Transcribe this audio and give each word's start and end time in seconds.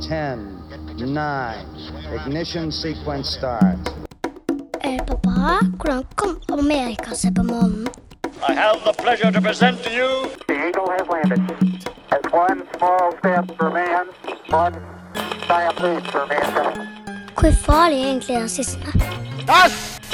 10, 0.00 0.96
9, 0.96 1.66
ignition 2.14 2.72
sequence 2.72 3.28
start. 3.36 3.78
Eh, 4.80 4.98
pappa, 5.06 5.60
hvordan 5.76 6.04
kom 6.16 6.40
Amerika 6.58 7.14
seg 7.14 7.34
på 7.34 7.42
månen? 7.42 7.88
I 8.48 8.54
have 8.54 8.80
the 8.84 8.92
pleasure 9.02 9.30
to 9.30 9.40
present 9.40 9.82
to 9.84 9.90
you 9.90 10.30
The 10.48 10.54
Eagle 10.66 10.88
has 10.88 11.06
landed. 11.08 11.42
That's 12.10 12.32
one 12.32 12.62
small 12.78 13.12
step 13.18 13.44
for 13.58 13.70
man, 13.70 14.06
one 14.48 14.74
giant 15.46 15.82
leap 15.82 16.04
for 16.12 16.26
mankind. 16.26 16.88
Hvor 17.36 17.52
farlig 17.52 18.00
er 18.00 18.06
egentlig 18.06 18.42
rasisme? 18.42 18.92
Das 19.46 19.72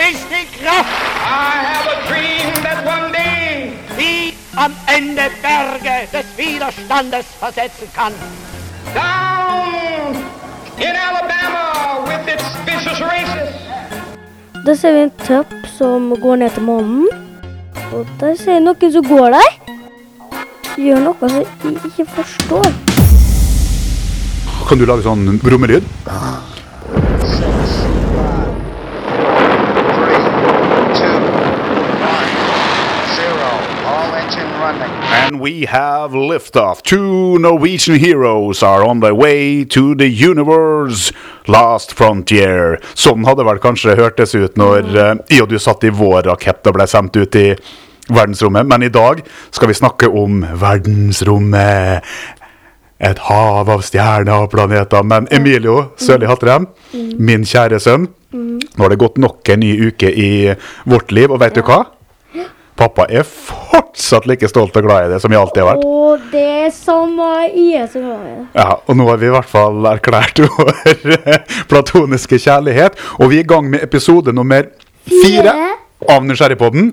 ist 0.09 0.27
die 0.31 0.47
Kraft! 0.59 0.91
I 1.23 1.55
have 1.71 1.87
a 1.95 1.99
dream 2.09 2.53
that 2.67 2.79
one 2.85 3.13
day 3.13 3.71
vi 3.97 4.35
am 4.57 4.73
Ende 4.89 5.31
Berge 5.43 6.09
des 6.13 6.27
Widerstandes 6.37 7.27
versetzen 7.39 7.89
kann. 7.95 8.13
Down 8.95 9.36
in 10.79 10.95
Alabama 11.07 12.05
with 12.09 12.29
its 12.35 12.47
vicious 12.67 13.01
racists. 13.01 13.57
Der 14.67 14.75
ser 14.75 14.93
vi 14.93 15.01
en 15.01 15.13
trapp 15.27 15.53
som 15.79 16.15
går 16.21 16.37
ned 16.37 16.51
til 16.51 16.63
månen. 16.63 17.09
Og 17.93 18.07
der 18.21 18.35
ser 18.37 18.55
vi 18.59 18.65
noen 18.65 18.93
som 18.93 19.05
går 19.05 19.31
der. 19.37 19.51
Gjør 20.77 21.01
noe 21.05 21.31
som 21.31 21.39
jeg 21.39 21.91
ikke 21.91 22.07
forstår. 22.17 22.67
Kan 24.69 24.79
du 24.79 24.85
lage 24.85 25.07
sånn 25.07 25.39
brummelyd? 25.39 25.87
And 35.27 35.41
we 35.41 35.65
have 35.67 36.13
liftoff. 36.13 36.83
Two 36.83 37.37
Norwegian 37.41 37.99
heroes 37.99 38.63
are 38.63 38.85
on 38.85 39.01
their 39.01 39.13
way 39.13 39.65
to 39.65 39.97
the 39.97 40.07
universe. 40.07 41.13
Last 41.49 41.95
frontier. 41.99 42.79
Sånn 42.95 43.27
hadde 43.27 43.43
vel 43.49 43.59
kanskje 43.59 43.97
hørtes 43.99 44.37
ut 44.39 44.55
når 44.55 44.87
uh, 44.95 45.09
jeg 45.27 45.43
og 45.43 45.51
du 45.51 45.59
satt 45.59 45.83
i 45.83 45.91
vår 45.91 46.29
rakett 46.31 46.71
og 46.71 46.77
ble 46.79 46.87
sendt 46.87 47.19
ut 47.19 47.41
i 47.41 47.49
verdensrommet. 48.07 48.71
Men 48.71 48.87
i 48.87 48.93
dag 48.95 49.25
skal 49.51 49.73
vi 49.73 49.79
snakke 49.81 50.13
om 50.15 50.45
verdensrommet. 50.63 52.07
Et 53.03 53.25
hav 53.27 53.67
av 53.67 53.83
stjerner 53.83 54.47
og 54.47 54.55
planeter. 54.55 55.03
Men 55.03 55.27
Emilio 55.35 55.89
Sørli 55.99 56.31
Hattrem, 56.31 56.71
min 57.19 57.43
kjære 57.43 57.83
sønn, 57.83 58.07
nå 58.31 58.79
har 58.79 58.95
det 58.95 59.03
gått 59.03 59.19
nok 59.19 59.43
en 59.51 59.65
ny 59.65 59.75
uke 59.91 60.07
i 60.07 60.31
vårt 60.87 61.11
liv, 61.11 61.35
og 61.35 61.43
vet 61.43 61.59
du 61.59 61.67
hva? 61.67 61.83
Pappa 62.77 63.07
er 63.09 63.25
fortsatt 63.25 64.27
like 64.29 64.49
stolt 64.51 64.77
og 64.77 64.85
glad 64.85 65.07
i 65.07 65.13
det 65.15 65.21
som 65.23 65.33
jeg 65.33 65.41
alltid 65.41 65.63
har 65.63 65.71
vært. 65.71 65.87
Og 65.89 66.27
det 66.33 66.45
er 66.67 66.75
samme 66.75 67.31
jeg 67.47 67.81
er 67.81 67.89
så 67.93 68.03
glad 68.03 68.27
i 68.27 68.35
det. 68.35 68.45
Ja, 68.59 68.77
og 68.85 68.99
nå 69.01 69.07
har 69.09 69.23
vi 69.23 69.31
i 69.31 69.35
hvert 69.37 69.51
fall 69.51 69.89
erklært 69.89 70.43
vår 70.45 71.41
platoniske 71.71 72.41
kjærlighet. 72.45 73.01
Og 73.21 73.33
vi 73.33 73.41
er 73.41 73.47
i 73.47 73.51
gang 73.55 73.71
med 73.73 73.85
episode 73.87 74.35
nummer 74.37 74.69
fire 75.09 75.57
av 76.13 76.27
Nysgjerrigpodden. 76.29 76.93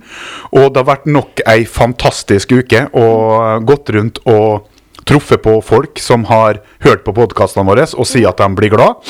Og 0.56 0.70
det 0.70 0.84
har 0.84 0.90
vært 0.94 1.10
nok 1.12 1.44
ei 1.52 1.66
fantastisk 1.68 2.56
uke 2.56 2.88
og 2.96 3.68
gått 3.68 3.92
rundt 3.96 4.24
og 4.24 4.70
truffet 5.04 5.44
på 5.44 5.58
folk 5.66 6.00
som 6.00 6.24
har 6.30 6.62
hørt 6.86 7.04
på 7.04 7.16
podkastene 7.16 7.68
våre 7.68 7.90
og 7.92 8.08
sier 8.08 8.32
at 8.32 8.40
de 8.40 8.48
blir 8.56 8.72
glad. 8.72 9.04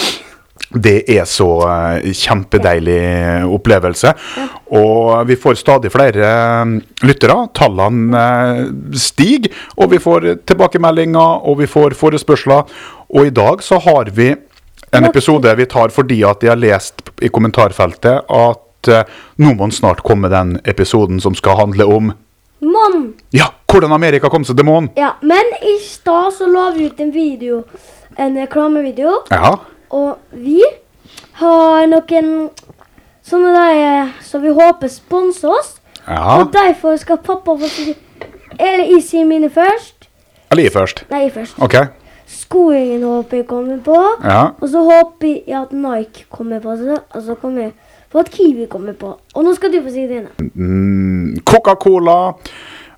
Det 0.74 1.04
er 1.10 1.26
så 1.30 1.48
eh, 1.68 2.08
kjempedeilig 2.18 3.46
opplevelse. 3.54 4.14
Og 4.74 5.28
vi 5.30 5.38
får 5.38 5.60
stadig 5.62 5.92
flere 5.94 6.30
eh, 6.30 6.74
lyttere. 7.06 7.36
Tallene 7.54 8.24
eh, 8.24 8.64
stiger. 8.98 9.54
Og 9.78 9.92
vi 9.94 10.02
får 10.02 10.30
tilbakemeldinger, 10.50 11.46
og 11.46 11.62
vi 11.62 11.70
får 11.70 11.98
forespørsler. 12.00 12.66
Og 13.14 13.30
i 13.30 13.36
dag 13.36 13.62
så 13.64 13.80
har 13.86 14.10
vi 14.16 14.34
en 14.94 15.06
episode 15.10 15.54
vi 15.58 15.66
tar 15.70 15.94
fordi 15.94 16.20
at 16.26 16.44
jeg 16.44 16.54
har 16.54 16.62
lest 16.62 17.08
i 17.22 17.30
kommentarfeltet 17.34 18.30
at 18.30 18.90
nå 19.42 19.54
må 19.58 19.70
snart 19.74 20.04
komme 20.06 20.30
den 20.30 20.58
episoden 20.70 21.22
som 21.24 21.34
skal 21.38 21.58
handle 21.58 21.88
om 21.88 22.12
Månen. 22.64 23.14
ja, 23.32 23.50
hvordan 23.68 23.92
Amerika 23.92 24.30
kom 24.32 24.46
seg 24.48 24.56
til 24.60 24.68
månen. 24.68 24.90
Ja, 24.96 25.16
men 25.22 25.50
i 25.66 25.76
stad 25.84 26.34
så 26.38 26.48
la 26.48 26.70
vi 26.76 26.88
ut 26.88 27.00
en 27.04 27.12
video, 27.12 27.64
en 28.18 28.38
reklamevideo, 28.40 29.24
Ja. 29.34 29.58
Og 29.90 30.18
vi 30.32 30.62
har 31.40 31.88
noen 31.90 32.50
sånne 33.24 33.54
der 33.56 34.14
som 34.22 34.44
vi 34.44 34.54
håper 34.54 34.88
sponser 34.92 35.50
oss. 35.50 35.76
ja. 36.08 36.40
Og 36.40 36.54
derfor 36.54 36.96
skal 37.00 37.18
pappa 37.18 37.56
få 37.58 37.68
si 37.72 37.96
Eller 38.60 38.86
jeg 38.86 39.04
sier 39.04 39.26
mine 39.26 39.50
først. 39.50 40.10
Eller 40.52 40.64
jeg 40.64 40.72
først. 40.72 41.06
Nei, 41.10 41.24
jeg 41.24 41.32
først. 41.34 41.56
OK. 41.58 41.76
Skoingen 42.30 43.04
håper 43.04 43.38
jeg 43.38 43.48
kommer 43.48 43.80
på. 43.82 43.96
Ja. 44.24 44.44
Og 44.62 44.70
så 44.70 44.84
håper 44.86 45.28
jeg 45.48 45.62
at 45.62 45.72
Nike 45.74 46.26
kommer 46.30 46.60
på, 46.60 46.70
og 47.10 47.22
så 47.24 47.36
kommer 47.42 47.62
jeg 47.62 47.72
på 48.12 48.20
at 48.20 48.30
Kiwi 48.30 48.68
kommer 48.70 48.94
på. 48.94 49.16
Og 49.34 49.44
nå 49.44 49.56
skal 49.58 49.74
du 49.74 49.80
få 49.82 49.90
si 49.90 50.06
dine. 50.08 50.30
Mm, 50.54 51.40
Coca-Cola 51.50 52.34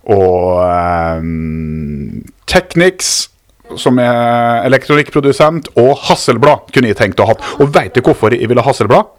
og 0.04 1.18
um, 1.20 2.26
Technics, 2.48 3.30
som 3.78 4.00
er 4.00 4.66
elektronikkprodusent, 4.68 5.72
og 5.82 5.96
Hasselblad 6.08 6.72
kunne 6.74 6.92
jeg 6.92 7.00
tenkt 7.00 7.22
å 7.24 7.30
ha. 7.32 7.36
Og 7.62 7.72
veit 7.76 7.96
du 7.96 8.04
hvorfor 8.06 8.36
jeg 8.36 8.50
ville 8.50 8.64
ha 8.64 8.70
Hasselblad? 8.70 9.12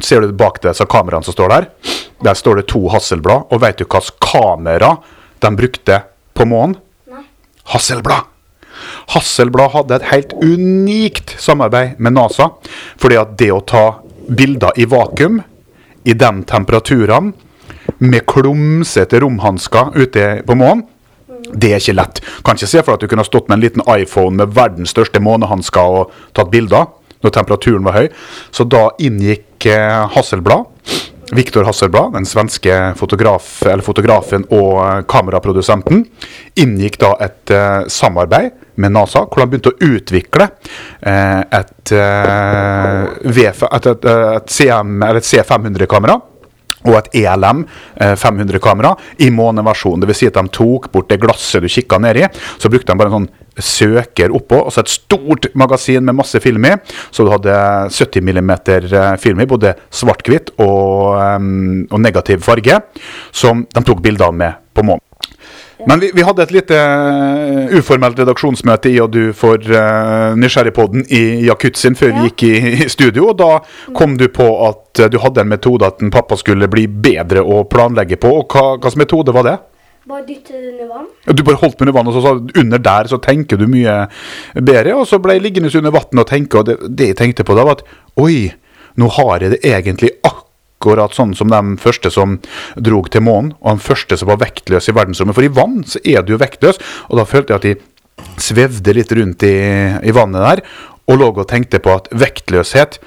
Ser 0.00 0.24
du 0.24 0.32
bak 0.36 0.60
disse 0.64 0.86
kameraene 0.88 1.26
som 1.26 1.36
står 1.36 1.52
der? 1.52 1.68
Der 2.24 2.36
står 2.36 2.60
det 2.60 2.68
to 2.72 2.86
Hasselblad. 2.92 3.48
Og 3.50 3.62
veit 3.62 3.80
du 3.80 3.86
hvilket 3.86 4.20
kamera 4.24 4.94
de 5.40 5.52
brukte 5.56 6.02
på 6.36 6.46
månen? 6.48 6.76
Hasselblad. 7.70 8.28
Hasselblad 9.12 9.74
hadde 9.74 9.98
et 9.98 10.08
helt 10.10 10.32
unikt 10.40 11.34
samarbeid 11.40 12.00
med 12.00 12.16
NASA. 12.16 12.50
Fordi 13.00 13.18
at 13.20 13.36
det 13.40 13.50
å 13.52 13.60
ta 13.60 13.84
bilder 14.30 14.76
i 14.80 14.86
vakuum, 14.88 15.40
i 16.04 16.16
de 16.16 16.30
temperaturene, 16.48 17.34
med 18.00 18.24
klumsete 18.28 19.18
romhansker 19.20 19.96
ute 19.98 20.26
på 20.46 20.56
månen, 20.56 20.86
det 21.52 21.72
er 21.72 21.82
ikke 21.82 21.96
lett. 21.98 22.22
Kan 22.46 22.58
ikke 22.58 22.70
se 22.70 22.82
for 22.82 22.92
deg 22.92 22.98
at 22.98 23.04
du 23.04 23.10
kunne 23.10 23.24
ha 23.24 23.28
stått 23.28 23.48
med 23.50 23.58
en 23.58 23.64
liten 23.64 23.84
iPhone 23.96 24.36
med 24.40 24.56
verdens 24.56 24.94
største 24.94 25.22
månehansker 25.22 26.00
og 26.00 26.16
tatt 26.36 26.52
bilder 26.52 26.88
når 27.20 27.34
temperaturen 27.36 27.86
var 27.86 27.98
høy. 27.98 28.10
Så 28.54 28.66
da 28.68 28.88
inngikk 29.02 29.66
eh, 29.68 30.06
Hasselblad, 30.14 30.68
Viktor 31.36 31.66
Hasselblad, 31.68 32.14
den 32.16 32.26
svenske 32.26 32.78
fotograf, 32.98 33.60
fotografen 33.86 34.46
og 34.48 34.80
eh, 34.82 34.96
kameraprodusenten, 35.10 36.04
inngikk 36.58 36.98
da 37.02 37.12
et 37.22 37.52
uh, 37.54 37.86
samarbeid 37.90 38.56
med 38.80 38.94
NASA, 38.96 39.26
hvor 39.28 39.44
han 39.44 39.52
begynte 39.52 39.74
å 39.74 39.92
utvikle 39.92 40.48
uh, 40.48 41.42
et, 41.44 41.92
uh, 41.94 43.06
V5 43.22 43.68
et, 43.68 43.90
et, 43.92 44.10
et, 44.10 44.10
et 45.12 45.30
C500-kamera 45.30 46.18
og 46.86 46.96
et 46.96 47.10
ELM 47.22 47.64
500-kamera 47.98 48.94
i 49.20 49.30
måneversjon. 49.34 50.00
Dvs. 50.00 50.22
Si 50.22 50.28
at 50.30 50.38
de 50.38 50.52
tok 50.54 50.90
bort 50.92 51.10
det 51.10 51.20
glasset 51.22 51.64
du 51.64 51.68
kikka 51.68 52.00
ned 52.00 52.22
i, 52.22 52.26
så 52.60 52.70
brukte 52.72 52.92
de 52.92 53.00
bare 53.00 53.12
en 53.12 53.18
sånn 53.20 53.30
søker 53.60 54.32
oppå, 54.34 54.62
og 54.64 54.72
så 54.72 54.84
et 54.84 54.92
stort 54.92 55.50
magasin 55.58 56.04
med 56.06 56.16
masse 56.20 56.40
film 56.42 56.64
i. 56.68 56.74
Så 57.10 57.26
du 57.26 57.32
hadde 57.32 57.54
70 57.92 58.24
mm 58.24 58.52
film 59.20 59.44
i, 59.44 59.48
både 59.50 59.74
svart-hvitt 59.92 60.54
og, 60.58 61.18
um, 61.18 61.84
og 61.90 62.00
negativ 62.00 62.44
farge, 62.46 62.80
som 63.32 63.66
de 63.68 63.84
tok 63.86 64.02
bilder 64.04 64.30
av 64.30 64.36
med 64.36 64.66
på 64.74 64.86
månen. 64.86 65.09
Men 65.86 66.00
vi, 66.00 66.10
vi 66.14 66.24
hadde 66.26 66.44
et 66.44 66.52
lite 66.54 66.76
uh, 66.76 67.72
uformelt 67.78 68.18
redaksjonsmøte 68.20 68.90
i 68.92 68.98
og 69.02 69.12
du 69.14 69.32
for 69.36 69.56
uh, 69.72 70.36
Nysgjerrigpodden 70.38 71.06
i 71.08 71.22
Jakut 71.46 71.78
før 71.80 71.96
før 72.00 72.14
vi 72.16 72.28
gikk 72.28 72.44
i, 72.48 72.54
i 72.84 72.88
studio. 72.92 73.30
Og 73.32 73.38
da 73.40 73.50
kom 73.96 74.16
du 74.20 74.28
på 74.32 74.48
at 74.68 75.02
uh, 75.04 75.08
du 75.12 75.18
hadde 75.22 75.44
en 75.44 75.52
metode 75.52 75.86
at 75.86 76.02
en 76.04 76.12
pappa 76.14 76.38
skulle 76.40 76.68
bli 76.70 76.86
bedre 76.90 77.44
å 77.44 77.64
planlegge 77.70 78.20
på. 78.20 78.32
Og 78.42 78.56
hva 78.56 78.78
slags 78.80 78.98
metode 79.00 79.34
var 79.36 79.48
det? 79.48 79.58
Bare 80.10 80.24
dytte 80.26 80.56
det 80.56 80.72
under 80.72 80.88
vann. 80.88 81.08
Du 81.36 81.42
bare 81.44 81.60
holdt 81.60 81.82
under 81.84 81.94
vann, 81.94 82.08
og 82.08 82.16
så 82.16 82.22
sa 82.24 82.60
under 82.62 82.80
der 82.82 83.10
så 83.10 83.20
tenker 83.22 83.60
du 83.60 83.66
mye 83.70 83.96
bedre. 84.56 84.96
Og 84.96 85.06
så 85.08 85.20
ble 85.22 85.36
jeg 85.36 85.44
liggende 85.44 85.72
under 85.78 85.94
vann 85.94 86.22
og 86.22 86.26
tenke, 86.28 86.60
og 86.62 86.66
det, 86.66 86.78
det 86.88 87.12
jeg 87.12 87.20
tenkte 87.20 87.46
på 87.46 87.56
da, 87.58 87.66
var 87.68 87.78
at 87.78 87.84
oi, 88.20 88.48
nå 88.98 89.10
har 89.16 89.44
jeg 89.44 89.54
det 89.54 89.60
egentlig 89.70 90.09
akkurat 90.80 91.12
sånn 91.12 91.34
som 91.36 91.50
de 91.52 91.76
første 91.80 92.08
som 92.12 92.38
drog 92.80 93.10
til 93.12 93.24
månen, 93.26 93.52
og 93.60 93.76
den 93.76 93.84
første 93.84 94.16
som 94.16 94.30
var 94.30 94.40
vektløs 94.40 94.88
i 94.88 94.96
verdensrommet. 94.96 95.36
For 95.36 95.44
i 95.44 95.52
vann 95.52 95.82
så 95.84 96.00
er 96.00 96.24
du 96.24 96.32
jo 96.34 96.40
vektløs, 96.40 96.80
og 97.10 97.20
da 97.20 97.26
følte 97.28 97.52
jeg 97.52 97.60
at 97.60 97.66
de 97.68 98.40
svevde 98.40 98.94
litt 98.96 99.12
rundt 99.16 99.44
i, 99.44 99.56
i 100.00 100.14
vannet 100.16 100.46
der, 100.46 100.62
og 101.10 101.20
lå 101.20 101.28
og 101.34 101.48
tenkte 101.50 101.82
på 101.84 101.92
at 101.92 102.08
vektløshet 102.16 103.00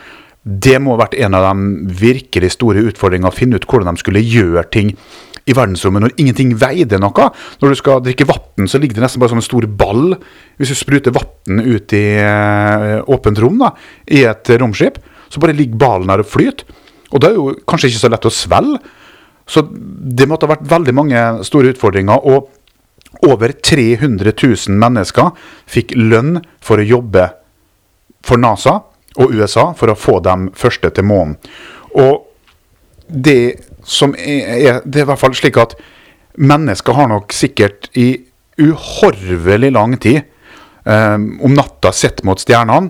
det 0.44 0.76
må 0.84 0.94
ha 0.94 1.06
vært 1.06 1.16
en 1.24 1.38
av 1.38 1.46
de 1.48 1.94
virkelig 1.98 2.52
store 2.58 2.84
utfordringene 2.92 3.32
å 3.32 3.36
finne 3.36 3.58
ut 3.58 3.66
hvordan 3.66 3.96
de 3.96 4.04
skulle 4.04 4.22
gjøre 4.22 4.66
ting 4.76 4.92
i 5.48 5.56
verdensrommet 5.56 6.04
når 6.04 6.16
ingenting 6.20 6.52
veide 6.60 7.00
noe. 7.00 7.30
Når 7.62 7.74
du 7.74 7.80
skal 7.80 8.04
drikke 8.04 8.28
vann, 8.28 8.68
så 8.68 8.80
ligger 8.80 9.00
det 9.00 9.06
nesten 9.06 9.24
bare 9.24 9.32
som 9.32 9.40
en 9.40 9.46
stor 9.46 9.66
ball. 9.80 10.18
Hvis 10.60 10.76
du 10.76 10.78
spruter 10.78 11.16
vann 11.16 11.64
ut 11.64 11.96
i 11.96 12.06
eh, 12.20 13.00
åpent 13.08 13.40
rom, 13.40 13.64
da, 13.64 13.72
i 14.12 14.26
et 14.28 14.52
romskip, 14.60 15.00
så 15.32 15.42
bare 15.42 15.56
ligger 15.56 15.80
ballen 15.80 16.12
der 16.12 16.24
og 16.24 16.30
flyter. 16.30 16.83
Og 17.14 17.22
da 17.22 17.30
er 17.30 17.38
jo 17.38 17.54
kanskje 17.70 17.92
ikke 17.92 18.02
så 18.02 18.12
lett 18.12 18.28
å 18.28 18.34
svelge. 18.34 18.82
Så 19.46 19.66
det 19.70 20.28
måtte 20.30 20.48
ha 20.48 20.56
vært 20.56 20.70
veldig 20.72 20.94
mange 20.96 21.22
store 21.48 21.74
utfordringer. 21.74 22.24
Og 22.24 22.50
over 23.28 23.54
300 23.54 24.34
000 24.34 24.80
mennesker 24.82 25.32
fikk 25.70 25.94
lønn 26.00 26.40
for 26.64 26.82
å 26.82 26.88
jobbe 26.88 27.28
for 28.24 28.42
NASA 28.42 28.80
og 29.22 29.34
USA 29.36 29.70
for 29.78 29.92
å 29.92 30.00
få 30.00 30.18
dem 30.26 30.50
første 30.58 30.90
til 30.96 31.08
månen. 31.08 31.38
Og 32.00 32.24
det 33.08 33.70
som 33.84 34.16
er, 34.16 34.82
Det 34.86 35.02
er 35.02 35.04
i 35.04 35.10
hvert 35.12 35.20
fall 35.20 35.36
slik 35.36 35.58
at 35.60 35.76
mennesker 36.40 36.94
har 36.94 37.10
nok 37.12 37.34
sikkert 37.36 37.90
i 38.00 38.24
uhorvelig 38.58 39.72
lang 39.72 39.98
tid 40.00 40.24
um, 40.86 41.40
om 41.44 41.54
natta 41.54 41.92
sett 41.92 42.24
mot 42.24 42.40
stjernene. 42.40 42.90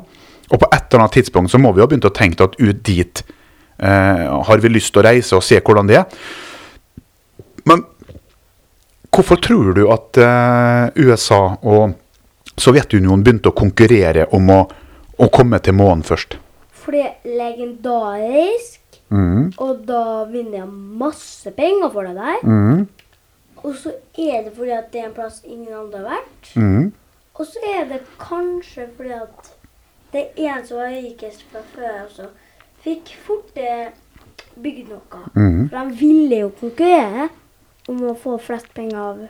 Og 0.52 0.60
på 0.60 0.70
et 0.70 0.86
eller 0.86 1.02
annet 1.04 1.18
tidspunkt 1.18 1.52
så 1.52 1.58
må 1.58 1.74
vi 1.74 1.81
ha 1.81 1.88
begynt 1.90 2.06
å 2.06 2.14
tenke 2.14 2.46
at 2.46 2.60
ut 2.60 2.84
dit 2.86 3.24
har 3.81 4.62
vi 4.64 4.70
lyst 4.70 4.94
til 4.94 5.02
å 5.02 5.06
reise 5.08 5.36
og 5.36 5.44
se 5.44 5.60
hvordan 5.60 5.88
det 5.90 5.98
er. 6.02 6.06
Men 7.66 7.84
hvorfor 9.14 9.40
tror 9.42 9.74
du 9.74 9.84
at 9.94 10.18
eh, 10.22 11.04
USA 11.04 11.56
og 11.62 11.98
Sovjetunionen 12.54 13.24
begynte 13.25 13.50
å 13.50 13.58
konkurrere 13.58 14.28
om 14.38 14.50
å, 14.54 14.60
å 15.18 15.30
komme 15.34 15.58
til 15.64 15.74
månen 15.80 16.04
først? 16.06 16.38
For 16.84 16.94
det 16.94 17.06
er 17.08 17.38
legendarisk, 17.40 18.80
Mm. 19.14 19.52
og 19.62 19.84
da 19.86 20.24
vinner 20.25 20.64
jeg 20.64 20.70
masse 20.98 21.52
penger 21.54 21.92
for 21.94 22.08
det 22.08 22.16
der. 22.18 22.40
Mm. 22.50 22.88
Og 23.62 23.75
så 23.78 23.92
er 24.18 24.40
det 24.48 24.54
fordi 24.56 24.72
at 24.74 24.88
det 24.94 25.02
er 25.04 25.10
en 25.12 25.14
plass 25.14 25.44
ingen 25.46 25.74
andre 25.78 26.00
har 26.02 26.08
vært. 26.16 26.50
Mm. 26.58 26.88
Og 27.38 27.46
så 27.46 27.62
er 27.75 27.86
det 27.92 28.00
kanskje 28.18 28.88
fordi 28.98 29.14
at 29.14 29.52
det 30.16 30.24
er 30.34 30.56
en 30.56 30.66
som 30.66 30.81
var 30.81 30.96
rikest 30.96 31.46
fra 31.52 31.62
før, 31.75 32.00
også 32.08 32.28
fikk 32.83 33.13
fort 33.27 33.57
eh, 33.57 33.91
bygd 34.56 34.89
noe. 34.91 35.24
Mhm. 35.35 35.69
For 35.69 35.77
de 35.80 35.95
ville 36.00 36.41
jo 36.44 36.50
konkurrere 36.59 37.30
om 37.88 38.01
å 38.09 38.18
få 38.18 38.38
flest 38.41 38.74
penger 38.74 38.97
av 38.97 39.24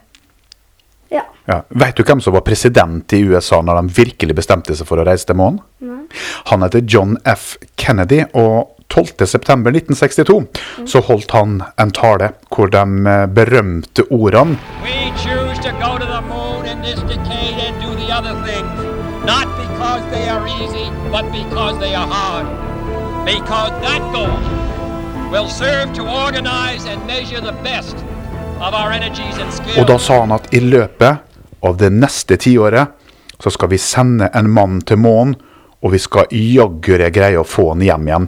Ja. 1.14 1.22
Ja. 1.46 1.62
Vet 1.70 1.96
du 1.96 2.04
hvem 2.04 2.22
som 2.22 2.34
var 2.34 2.42
president 2.42 3.14
i 3.14 3.20
USA 3.22 3.62
når 3.62 3.82
de 3.82 3.94
virkelig 3.94 4.36
bestemte 4.36 4.74
seg 4.76 4.88
for 4.88 4.98
å 4.98 5.06
reise 5.06 5.28
til 5.30 5.36
månen? 5.38 5.60
Han 6.50 6.64
heter 6.66 6.82
John 6.90 7.18
F. 7.26 7.58
Kennedy, 7.78 8.24
og 8.34 8.70
12.9.1962 8.90 10.88
så 10.88 11.02
holdt 11.06 11.32
han 11.32 11.62
en 11.78 11.92
tale 11.92 12.32
hvor 12.50 12.70
de 12.74 12.82
eh, 13.10 13.26
berømte 13.28 14.06
ordene 14.10 14.58
We 14.84 15.12
choose 15.22 15.60
to 15.62 15.72
go 15.82 15.98
to 15.98 16.06
the 16.06 16.22
moon 16.30 16.66
in 16.66 16.82
this 16.82 17.00
decade 17.02 17.62
and 17.62 17.78
do 17.82 17.94
the 17.96 18.10
other 18.12 18.34
things. 18.46 18.74
Not 19.26 19.48
because 19.58 20.04
they 20.12 20.28
are 20.30 20.46
easy, 20.48 20.90
but 21.12 21.30
because 21.32 21.78
they 21.80 21.94
are 21.96 22.08
hard. 22.08 22.73
Because 23.26 23.72
that 23.82 24.02
goal 24.12 24.36
will 25.32 25.48
serve 25.50 25.94
to 25.94 26.04
organize 26.04 26.86
and 26.86 27.08
measure 27.08 27.40
the 27.42 27.56
best 27.64 27.96
of 28.60 28.74
our 28.74 28.92
energies 28.92 29.38
and 29.40 29.54
skills. 29.54 29.78
Og 29.78 29.88
da 29.88 29.96
sa 30.00 30.20
han 30.20 30.34
at 30.36 30.50
i 30.52 30.60
løpet 30.60 31.64
av 31.64 31.78
det 31.80 31.90
neste 31.96 32.36
tiåret 32.36 32.92
så 33.40 33.54
skal 33.56 33.72
vi 33.72 33.80
sende 33.80 34.28
en 34.36 34.52
mann 34.52 34.82
til 34.84 35.00
månen, 35.00 35.38
og 35.80 35.96
vi 35.96 36.04
skal 36.04 36.28
jaggere 36.36 37.10
greie 37.16 37.40
å 37.40 37.48
få 37.48 37.70
han 37.72 37.88
hjem 37.88 38.12
igjen. 38.12 38.28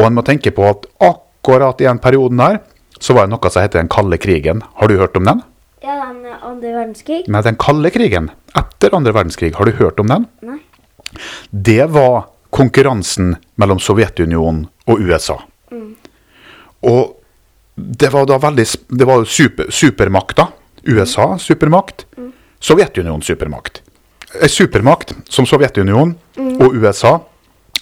Og 0.00 0.08
en 0.08 0.16
må 0.16 0.24
tenke 0.24 0.54
på 0.56 0.64
at 0.70 0.88
akkurat 1.04 1.84
i 1.84 1.90
den 1.90 2.00
perioden 2.00 2.40
her, 2.40 2.60
så 2.96 3.12
var 3.12 3.28
det 3.28 3.36
noe 3.36 3.52
som 3.52 3.66
heter 3.66 3.82
den 3.82 3.92
kalde 3.92 4.16
krigen. 4.16 4.64
Har 4.80 4.88
du 4.88 4.96
hørt 4.96 5.16
om 5.20 5.28
den? 5.28 5.44
Ja, 5.84 6.00
den 6.08 6.24
andre 6.40 6.72
verdenskrig? 6.80 7.26
Nei, 7.28 7.44
den 7.44 7.60
kalde 7.60 7.92
krigen 7.92 8.32
etter 8.56 8.96
andre 8.96 9.12
verdenskrig, 9.12 9.52
har 9.60 9.68
du 9.68 9.76
hørt 9.76 10.00
om 10.00 10.08
den? 10.08 10.28
Nei. 10.40 10.62
Det 11.52 11.90
var 11.92 12.31
konkurransen 12.52 13.36
mellom 13.56 13.80
Sovjetunionen 13.80 14.66
og 14.86 15.00
USA. 15.00 15.38
Og 16.82 17.16
det 17.74 18.10
var 18.12 18.26
da 18.28 18.36
veldig 18.38 18.66
Det 18.88 19.06
var 19.08 19.24
super, 19.24 19.70
supermakter. 19.70 20.46
USA 20.84 21.38
supermakt. 21.38 22.06
Sovjetunionen 22.60 23.22
supermakt. 23.22 23.82
En 24.42 24.48
supermakt 24.48 25.14
som 25.28 25.46
Sovjetunionen 25.46 26.16
og 26.60 26.74
USA 26.74 27.20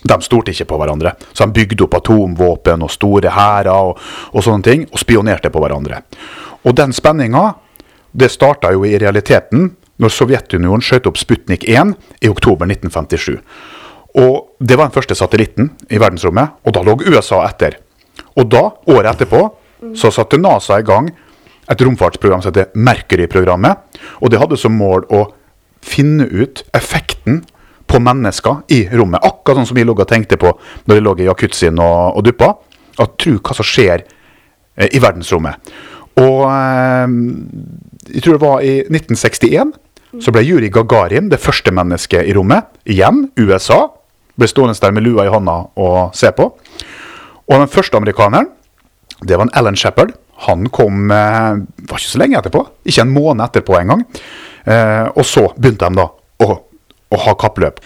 de 0.03 0.17
stolte 0.23 0.55
ikke 0.55 0.65
på 0.65 0.79
hverandre. 0.81 1.13
Så 1.33 1.45
de 1.45 1.53
bygde 1.53 1.85
opp 1.85 1.99
atomvåpen 1.99 2.83
og 2.83 2.91
store 2.91 3.33
hærer 3.35 3.73
og, 3.75 3.99
og 4.33 4.45
sånne 4.45 4.65
ting, 4.65 4.87
og 4.93 5.03
spionerte 5.03 5.51
på 5.53 5.61
hverandre. 5.61 6.01
Og 6.65 6.77
den 6.77 6.95
spenninga 6.97 7.51
det 8.13 8.31
starta 8.33 8.73
jo 8.73 8.87
i 8.87 8.97
realiteten 8.99 9.69
når 10.01 10.15
Sovjetunionen 10.15 10.83
skjøt 10.85 11.07
opp 11.11 11.21
Sputnik 11.21 11.67
1 11.69 11.93
i 12.25 12.31
oktober 12.33 12.67
1957. 12.67 13.37
Og 14.19 14.57
Det 14.61 14.77
var 14.77 14.89
den 14.89 14.95
første 14.95 15.15
satellitten 15.15 15.71
i 15.89 15.99
verdensrommet, 15.99 16.59
og 16.65 16.75
da 16.75 16.83
lå 16.85 16.99
USA 17.07 17.45
etter. 17.47 17.79
Og 18.37 18.49
da, 18.51 18.71
året 18.87 19.15
etterpå, 19.15 19.41
så 19.97 20.11
satte 20.12 20.37
NASA 20.37 20.81
i 20.81 20.85
gang 20.85 21.09
et 21.71 21.83
romfartsprogram 21.83 22.43
som 22.43 22.53
heter 22.53 22.75
Mercury-programmet. 22.75 23.79
Og 24.21 24.31
det 24.31 24.41
hadde 24.41 24.59
som 24.61 24.75
mål 24.77 25.07
å 25.09 25.25
finne 25.81 26.27
ut 26.27 26.65
effekten 26.77 27.41
på 27.89 28.01
mennesker 28.03 28.67
i 28.69 28.83
rommet. 28.93 29.23
Akkurat 29.25 29.62
sånn 29.62 29.71
som 29.71 29.79
vi 29.79 29.87
og 29.89 30.03
tenkte 30.09 30.37
på 30.37 30.53
når 30.85 30.95
de 30.95 31.05
lå 31.05 31.15
i 31.19 31.29
jacuzzien 31.31 31.79
og, 31.81 32.19
og 32.19 32.27
duppa. 32.27 32.53
At 33.01 33.17
tro 33.17 33.39
hva 33.39 33.57
som 33.57 33.67
skjer 33.67 34.05
eh, 34.05 34.91
i 34.93 35.01
verdensrommet. 35.01 35.73
Og 36.21 36.45
eh, 36.51 37.07
jeg 38.11 38.25
tror 38.27 38.37
det 38.37 38.45
var 38.45 38.67
i 38.67 38.75
1961 38.91 39.73
så 40.19 40.33
ble 40.35 40.43
Juri 40.43 40.71
Gagarin 40.75 41.29
det 41.31 41.39
første 41.39 41.71
mennesket 41.75 42.27
i 42.27 42.35
rommet. 42.35 42.67
Igjen 42.91 43.29
USA. 43.39 43.85
Ble 44.41 44.49
stående 44.49 44.77
der 44.81 44.97
med 44.97 45.05
lua 45.05 45.27
i 45.27 45.33
hånda 45.33 45.57
og 45.81 46.17
se 46.17 46.33
på. 46.33 46.49
Og 47.51 47.55
den 47.59 47.71
første 47.71 47.99
amerikaneren, 47.99 48.49
det 49.21 49.37
var 49.37 49.47
en 49.47 49.55
Alan 49.59 49.77
Shepherd. 49.77 50.15
Han 50.47 50.71
kom 50.73 51.11
eh, 51.13 51.61
var 51.91 52.01
ikke 52.01 52.15
så 52.15 52.21
lenge 52.23 52.39
etterpå. 52.39 52.63
Ikke 52.89 53.05
en 53.05 53.13
måned 53.13 53.45
etterpå 53.45 53.77
engang. 53.77 54.07
Eh, 54.65 55.07
og 55.13 55.27
så 55.29 55.51
begynte 55.59 55.91
de 55.91 56.01
da 56.01 56.07
å, 56.47 56.55
å 57.11 57.21
ha 57.27 57.35
kappløp. 57.37 57.83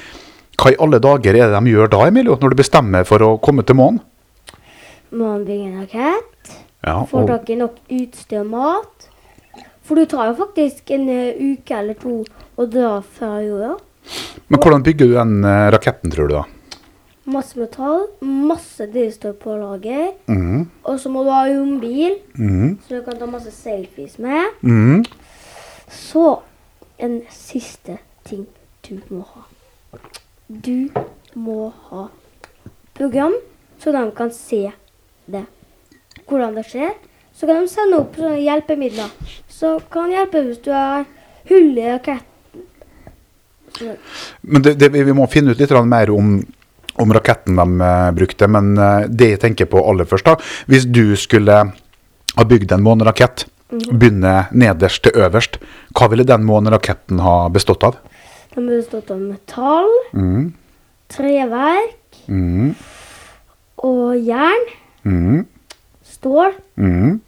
Hva 0.55 0.71
i 0.71 0.79
alle 0.79 1.01
dager 1.03 1.35
er 1.35 1.51
det 1.51 1.59
de 1.59 1.73
gjør 1.73 1.91
da, 1.91 2.05
Emilio, 2.06 2.37
når 2.39 2.55
du 2.55 2.61
bestemmer 2.61 3.07
for 3.09 3.25
å 3.27 3.33
komme 3.43 3.65
til 3.67 3.79
månen? 3.81 3.99
Månen 5.15 5.43
bygger 5.49 5.67
en 5.67 5.83
rakett? 5.83 6.55
Ja, 6.85 7.00
Får 7.09 7.25
og, 7.25 7.33
tak 7.33 7.50
i 7.50 7.59
nok 7.59 7.81
utstyr 7.97 8.45
og 8.45 8.53
mat? 8.53 9.09
For 9.85 9.99
du 9.99 10.07
tar 10.09 10.31
jo 10.31 10.37
faktisk 10.39 10.95
en 10.95 11.09
eh, 11.12 11.41
uke 11.41 11.77
eller 11.77 11.99
to 11.99 12.21
å 12.55 12.67
dra 12.71 12.99
fra 13.03 13.39
jorda. 13.43 13.75
Men 14.49 14.61
hvordan 14.61 14.83
bygger 14.85 15.09
du 15.09 15.15
den 15.17 15.45
eh, 15.45 15.71
raketten, 15.73 16.12
tror 16.12 16.29
du 16.29 16.35
da? 16.37 16.45
Masse 17.25 17.56
metall, 17.56 18.03
masse 18.21 18.85
drivstoff 18.93 19.39
på 19.41 19.55
lager. 19.56 20.11
Mm. 20.29 20.67
Og 20.85 20.99
så 21.01 21.12
må 21.12 21.23
du 21.25 21.31
ha 21.33 21.47
rombil, 21.49 22.19
mm. 22.37 22.75
så 22.85 22.99
du 22.99 23.05
kan 23.06 23.17
ta 23.21 23.29
masse 23.31 23.53
selfies 23.55 24.19
med. 24.21 24.59
Mm. 24.61 25.05
Så 25.89 26.27
en 27.01 27.23
siste 27.33 27.99
ting 28.29 28.45
du 28.85 28.99
må 29.09 29.25
ha. 29.31 29.47
Du 30.49 30.91
må 31.35 31.73
ha 31.89 32.09
program, 32.95 33.35
så 33.81 33.93
de 33.97 34.05
kan 34.17 34.31
se 34.33 34.67
det. 35.26 35.47
Hvordan 36.28 36.55
det 36.57 36.67
skjer. 36.69 36.93
Så 37.35 37.49
kan 37.49 37.64
de 37.64 37.73
sende 37.73 37.99
opp 37.99 38.21
hjelpemidler. 38.21 39.11
Så 39.50 39.78
kan 39.90 40.12
hjelpe 40.12 40.45
hvis 40.45 40.61
du 40.62 40.71
har 40.76 41.09
hull 41.49 41.73
i 41.73 41.88
raketten. 41.88 42.34
Men 44.40 44.62
det, 44.62 44.76
det, 44.81 44.90
vi 44.93 45.16
må 45.16 45.26
finne 45.31 45.54
ut 45.54 45.61
litt 45.61 45.73
mer 45.88 46.12
om, 46.14 46.37
om 47.02 47.14
raketten 47.16 47.59
de 47.59 47.81
eh, 47.88 48.11
brukte. 48.16 48.49
Men 48.50 48.76
eh, 48.78 49.09
det 49.09 49.35
jeg 49.35 49.43
tenker 49.47 49.71
på 49.71 49.83
aller 49.83 50.09
først, 50.09 50.28
da 50.28 50.37
Hvis 50.71 50.87
du 50.87 51.16
skulle 51.21 51.59
ha 52.35 52.47
bygd 52.50 52.73
en 52.75 52.85
månerakett, 52.85 53.47
begynne 53.75 54.47
nederst 54.54 55.04
til 55.07 55.16
øverst, 55.19 55.59
hva 55.97 56.09
ville 56.12 56.26
den 56.26 56.45
måneraketten 56.47 57.23
ha 57.25 57.49
bestått 57.52 57.87
av? 57.87 57.99
Den 58.54 58.69
ville 58.69 58.83
bestått 58.83 59.11
av 59.11 59.23
metall, 59.23 59.90
mm. 60.14 60.47
treverk 61.11 62.19
mm. 62.28 62.75
og 63.90 64.16
jern. 64.19 64.66
Mm. 65.04 65.45
Stål. 66.14 66.59
mhm. 66.76 67.21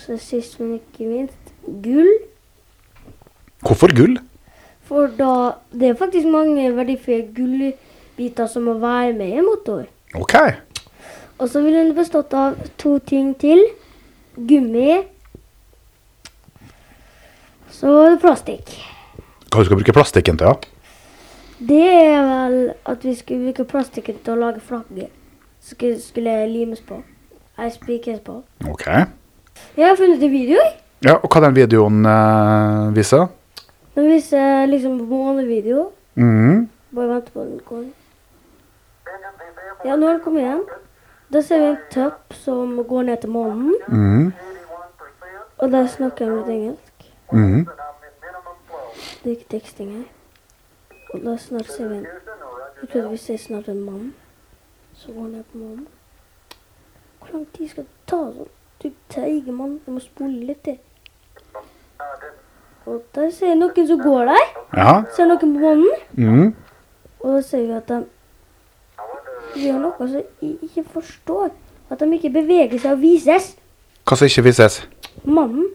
Så 0.00 0.16
sist, 0.16 0.56
men 0.60 0.78
ikke 0.78 1.04
minst, 1.04 1.50
gull. 1.84 2.08
Hvorfor 3.60 3.92
gull? 3.92 4.14
For 4.90 5.06
da 5.14 5.54
Det 5.70 5.88
er 5.92 5.94
faktisk 5.98 6.26
mange 6.26 6.66
verdifulle 6.74 7.28
gullbiter 7.36 8.48
som 8.50 8.66
må 8.66 8.74
være 8.82 9.12
med 9.14 9.28
i 9.28 9.38
en 9.38 9.46
motor. 9.46 9.84
OK. 10.18 10.34
Og 11.38 11.48
så 11.48 11.62
ville 11.62 11.78
den 11.84 11.94
bestått 11.94 12.34
av 12.34 12.58
to 12.78 12.98
ting 12.98 13.30
til. 13.38 13.62
Gummi. 14.34 14.98
Så 17.70 17.94
plastikk. 18.20 18.74
Hva 19.50 19.62
du 19.62 19.70
skal 19.70 19.78
bruke 19.78 19.94
plastikken 19.94 20.38
til? 20.40 20.50
Ja? 20.50 20.58
Det 21.70 21.86
er 21.86 22.20
vel 22.26 22.58
at 22.88 23.02
vi 23.04 23.14
skulle 23.14 23.46
bruke 23.46 23.68
plastikken 23.70 24.18
til 24.24 24.34
å 24.34 24.40
lage 24.42 24.60
flagget. 24.64 25.14
Skulle, 25.62 26.00
skulle 26.00 26.34
limes 26.50 26.80
på. 26.84 26.98
Jeg 27.60 27.72
spikres 27.78 28.20
på. 28.24 28.40
OK. 28.68 28.86
Jeg 29.76 29.86
har 29.86 29.96
funnet 29.96 30.22
en 30.22 30.32
video. 30.32 30.60
Ja, 31.04 31.14
Og 31.22 31.28
hva 31.32 31.40
den 31.46 31.56
videoen 31.56 32.04
eh, 32.08 32.90
viser? 32.96 33.28
Den 34.00 34.08
viser 34.10 34.66
liksom 34.66 34.92
månevideo. 35.08 35.90
Mm. 36.14 36.68
Bare 36.94 37.08
vent 37.08 37.32
på 37.32 37.40
den 37.40 37.60
går. 37.64 37.84
Ja, 39.84 39.96
nå 39.96 40.06
har 40.06 40.12
den 40.12 40.22
kommet 40.24 40.40
igjen. 40.40 40.62
Da 41.32 41.42
ser 41.42 41.60
vi 41.60 41.66
en 41.66 41.76
topp 41.92 42.32
som 42.32 42.84
går 42.88 43.02
ned 43.02 43.20
til 43.20 43.30
månen. 43.30 43.74
Mm. 43.88 44.32
Og 45.58 45.70
der 45.72 45.86
snakker 45.86 46.24
jeg 46.24 46.36
litt 46.38 46.48
engelsk. 46.48 47.12
Mm. 47.32 47.68
Det 49.22 49.28
er 49.28 49.36
ikke 49.36 49.50
teksting 49.50 49.92
her. 49.98 50.08
Og 51.12 51.20
da 51.28 51.36
snart 51.36 51.68
ser 51.68 51.88
vi 51.88 52.00
en 52.00 52.06
Jeg 52.80 52.88
tror 52.88 53.08
vi 53.08 53.16
ser 53.16 53.36
snart 53.36 53.68
en 53.68 53.84
mann 53.84 54.14
som 54.94 55.14
går 55.14 55.28
ned 55.28 55.44
på 55.52 55.58
månen. 55.58 55.88
Hvor 57.18 57.32
lang 57.32 57.46
tid 57.52 57.68
skal 57.68 57.84
det 57.84 58.06
ta? 58.06 58.24
sånn? 58.32 58.48
Du 58.82 58.92
treige 59.12 59.52
mann. 59.52 59.80
Jeg 59.86 59.94
må 59.94 60.00
spole 60.00 60.46
litt 60.46 60.64
til. 60.64 60.80
Og 62.90 63.02
der 63.14 63.28
ser 63.30 63.52
jeg 63.52 63.58
noen 63.60 63.86
som 63.86 64.00
går 64.02 64.24
der. 64.32 64.46
Ja. 64.76 64.94
Ser 65.14 65.28
noen 65.30 65.38
på 65.38 65.46
månen. 65.46 65.90
Mm. 66.18 66.54
Og 67.20 67.34
da 67.36 67.42
ser 67.46 67.66
vi 67.68 67.76
at 67.76 67.90
de 67.90 68.00
gjør 69.62 69.78
noe 69.84 69.98
som 69.98 70.16
jeg 70.42 70.56
ikke 70.66 70.84
forstår. 70.94 71.50
At 71.90 72.02
de 72.02 72.08
ikke 72.16 72.30
beveger 72.34 72.78
seg 72.78 72.92
og 72.96 73.02
vises. 73.02 73.52
Hva 74.06 74.16
som 74.18 74.26
ikke 74.30 74.44
vises? 74.48 74.80
Mannen. 75.24 75.68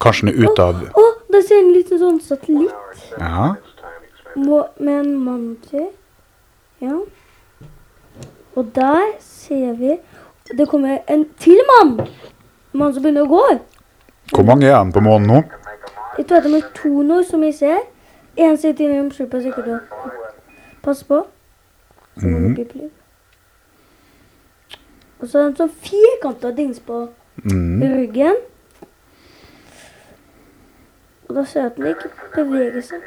Kanskje 0.00 0.28
den 0.28 0.34
er 0.34 0.48
ute 0.48 0.62
av 0.62 0.82
Å, 0.94 1.04
der 1.32 1.42
ser 1.46 1.58
en 1.62 1.72
liten 1.74 1.98
sånn 2.00 2.20
satellitt 2.22 3.08
Ja. 3.18 3.54
må- 4.36 4.68
med 4.78 5.00
en 5.00 5.16
mann 5.24 5.56
til. 5.70 5.88
Ja. 6.80 6.94
Og 8.56 8.72
der 8.74 9.16
ser 9.20 9.72
vi 9.74 9.98
Det 10.56 10.66
kommer 10.68 10.98
en 11.08 11.26
til 11.38 11.58
mann. 11.68 12.00
En 12.72 12.78
mann 12.80 12.94
som 12.94 13.02
begynner 13.02 13.26
å 13.26 13.28
gå. 13.28 13.60
Hvor 14.32 14.44
mange 14.46 14.64
er 14.66 14.76
han 14.76 14.92
på 14.92 15.00
månen 15.04 15.26
nå? 15.28 15.42
Jeg 16.18 16.26
tror 16.26 16.40
det 16.40 16.54
er 16.58 16.68
to 16.74 17.02
nå, 17.06 17.22
som 17.22 17.42
jeg 17.46 17.54
ser. 17.54 17.78
En 18.36 18.56
sitter 18.58 18.84
inne 18.84 18.96
i 18.96 19.00
romskipet 19.00 19.42
sikkert 19.42 19.68
og 19.68 19.80
passer 20.82 21.06
på. 21.06 21.20
Så 22.18 22.26
må 22.28 22.54
pipe 22.56 22.78
litt. 22.78 22.94
Og 25.20 25.28
så 25.28 25.38
er 25.38 25.42
det 25.42 25.50
en 25.52 25.56
sånn 25.62 25.72
firkanta 25.82 26.50
dings 26.54 26.80
på 26.80 27.08
Mm. 27.44 27.82
ryggen. 27.82 28.36
Og 31.28 31.34
da 31.36 31.44
ser 31.44 31.60
jeg 31.60 31.70
at 31.70 31.76
den 31.76 31.86
ikke 31.86 32.10
beveger 32.34 32.80
seg. 32.82 33.02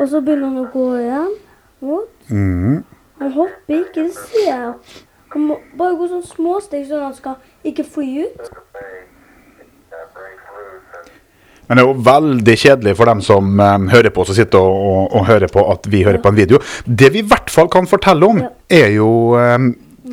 Og 0.00 0.08
så 0.08 0.20
begynner 0.20 0.48
han 0.48 0.58
å 0.64 0.68
gå 0.72 0.84
igjen. 0.98 1.32
Mot. 1.80 2.30
Mm. 2.30 2.84
Han 3.18 3.32
hopper 3.32 3.74
ikke, 3.80 4.02
det 4.06 4.14
ser 4.14 4.46
jeg. 4.48 4.74
Han 5.34 5.42
må 5.48 5.58
bare 5.78 5.96
gå 5.98 6.06
sånn 6.08 6.22
småsteg, 6.26 6.86
sånn 6.88 7.02
at 7.02 7.04
han 7.10 7.14
skal 7.18 7.34
ikke 7.64 7.84
fly 7.84 8.24
ut. 8.24 8.50
Men 11.68 11.78
det 11.78 11.82
er 11.84 11.88
jo 11.88 12.04
veldig 12.06 12.56
kjedelig 12.60 12.96
for 12.98 13.08
dem 13.10 13.20
som 13.24 13.60
eh, 13.60 13.86
hører 13.94 14.12
på, 14.14 14.24
som 14.28 14.36
sitter 14.36 14.60
og, 14.60 14.74
og, 14.90 15.14
og 15.20 15.26
hører 15.30 15.48
på 15.52 15.64
at 15.72 15.86
vi 15.92 16.02
hører 16.04 16.20
på 16.24 16.32
en 16.32 16.38
video. 16.38 16.60
Det 16.84 17.12
vi 17.14 17.22
i 17.22 17.28
hvert 17.28 17.50
fall 17.52 17.70
kan 17.72 17.88
fortelle 17.90 18.26
om, 18.28 18.42
Ja. 18.44 18.50
er 18.84 18.90
jo 18.96 19.08
um, 19.38 19.70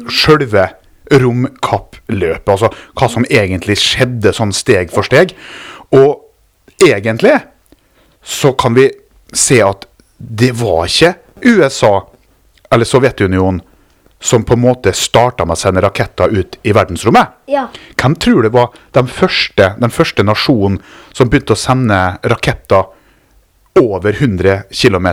sjølve 0.08 0.70
romkappløpet. 1.12 2.48
Altså 2.54 2.70
hva 2.96 3.10
som 3.12 3.26
egentlig 3.30 3.78
skjedde 3.82 4.34
sånn 4.36 4.54
steg 4.56 4.92
for 4.94 5.04
steg. 5.08 5.34
Og 5.92 6.22
egentlig 6.82 7.36
så 8.24 8.54
kan 8.56 8.76
vi 8.78 8.88
se 9.34 9.60
at 9.66 9.88
det 10.18 10.54
var 10.60 10.86
ikke 10.88 11.16
USA 11.48 11.94
eller 12.72 12.88
Sovjetunionen 12.88 13.60
som 14.22 14.44
på 14.46 14.54
en 14.54 14.62
måte 14.62 14.94
starta 14.94 15.46
med 15.46 15.58
å 15.58 15.60
sende 15.60 15.82
raketter 15.82 16.30
ut 16.30 16.60
i 16.62 16.74
verdensrommet. 16.78 17.34
Ja. 17.50 17.66
Hvem 17.98 18.16
tror 18.22 18.46
du 18.46 18.52
var 18.54 18.70
den 18.94 19.10
første, 19.10 19.74
den 19.82 19.94
første 19.94 20.24
nasjonen 20.24 20.78
som 21.12 21.32
begynte 21.32 21.58
å 21.58 21.60
sende 21.60 21.98
raketter 22.30 22.92
over 23.82 24.14
100 24.14 24.68
km 24.70 25.10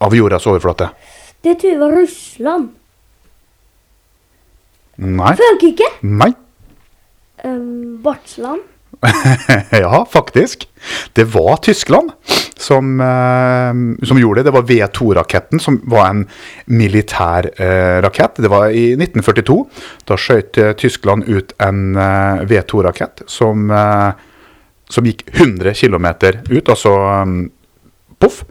av 0.00 0.16
jordas 0.16 0.48
overflate? 0.48 0.88
Det 1.42 1.58
tror 1.60 1.72
jeg 1.72 1.82
var 1.82 1.96
Russland. 2.00 2.70
Nei. 5.02 5.34
Frankrike. 5.36 5.88
Nei. 6.00 6.32
Um, 7.44 7.98
Bartsland. 8.02 8.71
ja, 9.70 10.06
faktisk. 10.10 10.68
Det 11.12 11.24
var 11.24 11.56
Tyskland 11.56 12.10
som, 12.56 13.00
eh, 13.00 14.06
som 14.06 14.18
gjorde 14.18 14.40
det. 14.40 14.44
Det 14.44 14.50
var 14.50 14.62
V2-raketten, 14.62 15.60
som 15.60 15.80
var 15.84 16.06
en 16.06 16.28
militær 16.64 17.50
eh, 17.56 18.02
rakett. 18.02 18.36
Det 18.36 18.48
var 18.48 18.70
i 18.70 18.92
1942. 18.92 19.58
Da 20.06 20.18
skjøt 20.18 20.58
eh, 20.58 20.72
Tyskland 20.78 21.26
ut 21.26 21.54
en 21.58 21.96
eh, 21.96 22.44
V2-rakett 22.46 23.24
som, 23.26 23.70
eh, 23.70 24.12
som 24.88 25.06
gikk 25.06 25.26
100 25.32 25.74
km 25.74 26.06
ut, 26.50 26.68
altså 26.68 26.94
um, 27.22 27.50
poff. 28.18 28.44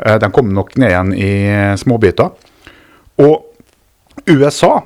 Den 0.00 0.32
kom 0.32 0.54
nok 0.56 0.78
ned 0.80 0.94
igjen 0.94 1.10
i 1.12 1.32
småbiter. 1.76 2.30
Og 3.20 3.42
USA 4.30 4.78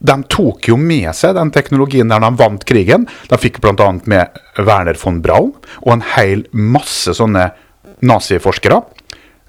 de 0.00 0.16
tok 0.32 0.70
jo 0.70 0.78
med 0.80 1.12
seg 1.16 1.34
den 1.36 1.50
teknologien 1.52 2.08
der 2.08 2.22
de 2.24 2.30
vant 2.40 2.64
krigen. 2.68 3.04
De 3.28 3.38
fikk 3.40 3.60
bl.a. 3.60 3.90
med 4.08 4.40
Werner 4.56 4.96
von 5.00 5.20
Braun 5.24 5.52
og 5.82 5.92
en 5.92 6.06
hel 6.14 6.46
masse 6.56 7.12
sånne 7.18 7.50
naziforskere 8.00 8.80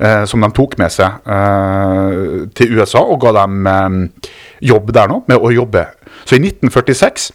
eh, 0.02 0.26
som 0.28 0.44
de 0.44 0.52
tok 0.56 0.76
med 0.82 0.92
seg 0.92 1.24
eh, 1.24 2.50
til 2.58 2.76
USA 2.76 3.04
og 3.06 3.22
ga 3.24 3.36
dem 3.40 3.70
eh, 3.72 4.28
jobb 4.72 4.92
der 4.96 5.08
nå, 5.12 5.22
med 5.32 5.40
å 5.40 5.54
jobbe. 5.56 5.86
Så 6.26 6.36
i 6.36 6.44
1946 6.44 7.32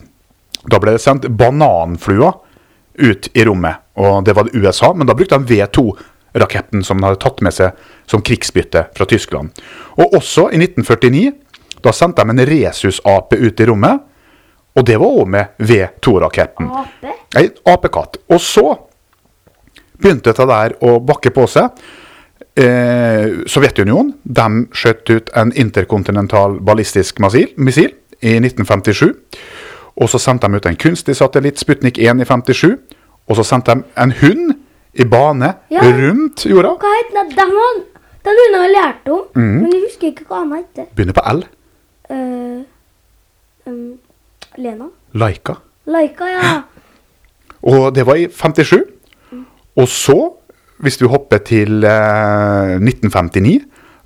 da 0.66 0.80
ble 0.82 0.96
det 0.96 1.02
sendt 1.04 1.28
bananfluer 1.38 2.36
ut 2.96 3.28
i 3.36 3.44
rommet, 3.44 3.82
og 4.00 4.24
det 4.24 4.34
var 4.36 4.48
USA, 4.54 4.92
men 4.96 5.08
da 5.08 5.14
brukte 5.14 5.36
de 5.38 5.52
V2-raketten 5.52 6.84
som 6.84 6.98
de 6.98 7.06
hadde 7.06 7.20
tatt 7.22 7.42
med 7.44 7.54
seg 7.54 7.76
som 8.08 8.22
krigsbytte 8.24 8.86
fra 8.96 9.06
Tyskland. 9.08 9.52
Og 10.00 10.16
også 10.16 10.48
i 10.50 10.60
1949 10.62 11.34
da 11.86 11.94
sendte 11.94 12.24
de 12.24 12.34
en 12.34 12.46
rhesusape 12.50 13.38
ut 13.38 13.60
i 13.62 13.68
rommet, 13.68 14.00
og 14.76 14.84
det 14.84 14.96
var 15.00 15.20
òg 15.22 15.28
med 15.32 15.62
V2-raketten. 15.62 16.68
Ape. 16.82 17.14
Ei 17.38 17.48
apekatt. 17.72 18.18
Og 18.28 18.42
så 18.42 18.66
begynte 19.96 20.32
dette 20.32 20.46
der 20.50 20.74
å 20.84 20.98
bakke 21.00 21.32
på 21.32 21.46
seg. 21.48 21.70
Eh, 22.56 23.44
Sovjetunionen 23.48 24.12
de 24.24 24.48
skjøt 24.76 25.12
ut 25.14 25.32
en 25.36 25.52
interkontinental 25.56 26.58
ballistisk 26.64 27.22
missil, 27.24 27.48
missil 27.56 27.94
i 28.20 28.36
1957. 28.40 29.14
Og 29.96 30.12
så 30.12 30.20
sendte 30.20 30.48
de 30.48 30.60
ut 30.60 30.68
en 30.68 30.76
kunstig 30.76 31.16
satellitt, 31.16 31.60
Sputnik 31.60 31.98
1 31.98 32.20
i 32.20 32.28
57. 32.28 32.76
Og 33.26 33.38
så 33.38 33.44
sendte 33.48 33.74
de 33.78 33.84
en 33.96 34.12
hund 34.20 34.56
i 34.96 35.04
bane 35.04 35.54
Ja. 35.72 35.80
rundt 35.80 36.44
jorda. 36.44 36.76
Hva 36.80 36.92
het 37.00 37.14
den? 37.16 37.36
Den 38.26 38.34
hunden 38.34 38.60
har 38.60 38.66
jeg 38.66 38.74
lært 38.74 39.08
om, 39.12 39.22
mm. 39.36 39.58
men 39.62 39.72
jeg 39.72 39.82
husker 39.86 40.08
ikke 40.10 40.24
hva 40.26 40.42
han 40.42 40.52
heter. 40.56 40.88
Begynner 40.96 41.14
på 41.14 41.22
L. 41.30 41.44
Lena? 44.58 44.88
Laika. 45.14 45.56
Laika, 45.86 46.28
ja. 46.30 46.56
Og 47.70 47.88
det 47.94 48.04
var 48.06 48.18
i 48.20 48.28
57. 48.30 48.82
Og 49.76 49.88
så, 49.90 50.16
hvis 50.84 51.00
vi 51.00 51.08
hopper 51.10 51.42
til 51.44 51.84
eh, 51.84 52.76
1959, 52.80 53.56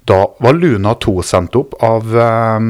da 0.09 0.23
var 0.43 0.57
Luna 0.57 0.97
2 0.99 1.15
sendt 1.27 1.59
opp 1.59 1.77
av 1.85 2.17
eh, 2.17 2.69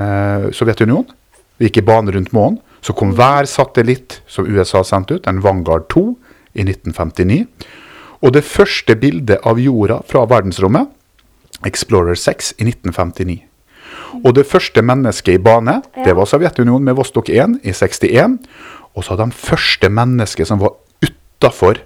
eh, 0.00 0.46
Sovjetunionen. 0.54 1.10
Vi 1.58 1.68
gikk 1.68 1.82
i 1.82 1.86
bane 1.86 2.14
rundt 2.14 2.32
månen. 2.36 2.60
Så 2.82 2.96
kom 2.98 3.12
hver 3.14 3.46
satellitt 3.46 4.20
som 4.26 4.48
USA 4.48 4.80
sendte 4.82 5.20
ut, 5.20 5.28
en 5.30 5.38
Vanguard 5.44 5.86
2 5.92 6.02
i 6.58 6.64
1959. 6.64 7.44
Og 8.22 8.34
det 8.34 8.42
første 8.46 8.96
bildet 8.98 9.44
av 9.46 9.60
jorda 9.62 10.00
fra 10.08 10.24
verdensrommet, 10.30 10.90
Explorer 11.66 12.18
6 12.18 12.56
i 12.58 12.66
1959. 12.66 13.36
Og 14.24 14.34
det 14.36 14.46
første 14.46 14.82
mennesket 14.82 15.34
i 15.34 15.42
bane, 15.42 15.80
det 16.04 16.14
var 16.16 16.28
Sovjetunionen 16.28 16.84
med 16.84 16.96
Vostok 16.98 17.28
1 17.32 17.60
i 17.64 17.72
61. 17.72 18.38
Og 18.94 19.04
så 19.04 19.14
hadde 19.14 19.30
de 19.30 19.38
første 19.38 19.88
mennesket 19.88 20.48
som 20.48 20.60
var 20.60 20.74
utafor 21.02 21.80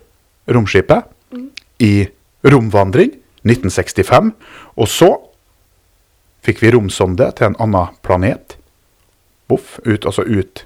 romskipet, 0.51 1.07
i 1.79 2.07
romvandring, 2.45 3.11
1965. 3.45 4.33
Og 4.77 4.89
så 4.89 5.11
fikk 6.47 6.63
vi 6.63 6.71
romsonde 6.75 7.27
til 7.37 7.51
en 7.51 7.59
annen 7.63 7.95
planet. 8.07 8.57
Boff, 9.49 9.79
ut, 9.87 10.07
altså 10.07 10.23
ut 10.27 10.65